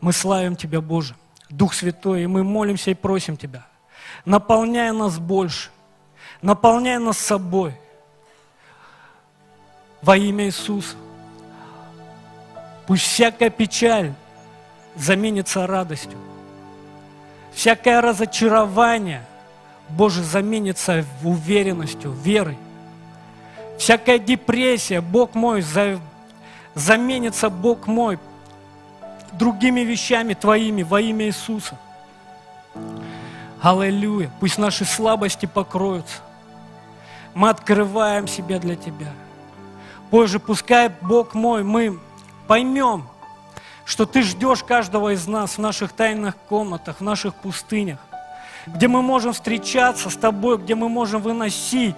Мы 0.00 0.12
славим 0.12 0.56
Тебя, 0.56 0.80
Боже, 0.80 1.14
Дух 1.50 1.74
Святой, 1.74 2.24
и 2.24 2.26
мы 2.26 2.44
молимся 2.44 2.90
и 2.90 2.94
просим 2.94 3.36
Тебя, 3.36 3.66
наполняй 4.24 4.92
нас 4.92 5.18
больше, 5.18 5.70
наполняй 6.42 6.98
нас 6.98 7.18
собой, 7.18 7.74
во 10.04 10.16
имя 10.16 10.46
Иисуса. 10.46 10.96
Пусть 12.86 13.04
всякая 13.04 13.48
печаль 13.48 14.12
заменится 14.94 15.66
радостью. 15.66 16.18
Всякое 17.54 18.00
разочарование, 18.02 19.24
Боже, 19.88 20.22
заменится 20.22 21.04
уверенностью, 21.22 22.10
верой. 22.12 22.58
Всякая 23.78 24.18
депрессия, 24.18 25.00
Бог 25.00 25.34
мой, 25.34 25.62
за, 25.62 25.98
заменится, 26.74 27.48
Бог 27.48 27.86
мой, 27.86 28.18
другими 29.32 29.80
вещами 29.80 30.34
Твоими 30.34 30.82
во 30.82 31.00
имя 31.00 31.26
Иисуса. 31.26 31.78
Аллилуйя. 33.62 34.30
Пусть 34.40 34.58
наши 34.58 34.84
слабости 34.84 35.46
покроются. 35.46 36.18
Мы 37.32 37.48
открываем 37.48 38.28
себя 38.28 38.58
для 38.58 38.76
Тебя– 38.76 39.12
Боже, 40.10 40.38
пускай, 40.38 40.90
Бог 41.00 41.34
мой, 41.34 41.62
мы 41.62 41.98
поймем, 42.46 43.08
что 43.84 44.06
Ты 44.06 44.22
ждешь 44.22 44.62
каждого 44.62 45.12
из 45.12 45.26
нас 45.26 45.56
в 45.56 45.58
наших 45.58 45.92
тайных 45.92 46.36
комнатах, 46.48 47.00
в 47.00 47.02
наших 47.02 47.34
пустынях, 47.34 47.98
где 48.66 48.88
мы 48.88 49.02
можем 49.02 49.32
встречаться 49.32 50.10
с 50.10 50.16
Тобой, 50.16 50.58
где 50.58 50.74
мы 50.74 50.88
можем 50.88 51.22
выносить 51.22 51.96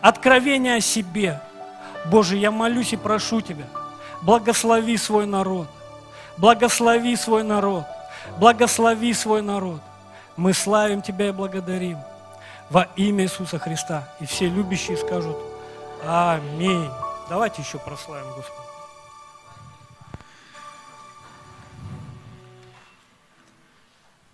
откровение 0.00 0.76
о 0.76 0.80
себе. 0.80 1.40
Боже, 2.06 2.36
я 2.36 2.50
молюсь 2.50 2.92
и 2.92 2.96
прошу 2.96 3.40
Тебя, 3.40 3.66
благослови 4.22 4.96
свой 4.96 5.26
народ, 5.26 5.68
благослови 6.36 7.16
свой 7.16 7.42
народ, 7.42 7.84
Благослови 8.36 9.14
свой 9.14 9.42
народ. 9.42 9.80
Мы 10.36 10.52
славим 10.52 11.02
Тебя 11.02 11.28
и 11.28 11.32
благодарим 11.32 11.98
во 12.70 12.88
имя 12.96 13.24
Иисуса 13.24 13.58
Христа. 13.58 14.08
И 14.20 14.26
все 14.26 14.48
любящие 14.48 14.96
скажут 14.96 15.36
Аминь. 16.06 16.88
Давайте 17.28 17.60
еще 17.62 17.78
прославим 17.78 18.32
Господа. 18.32 18.67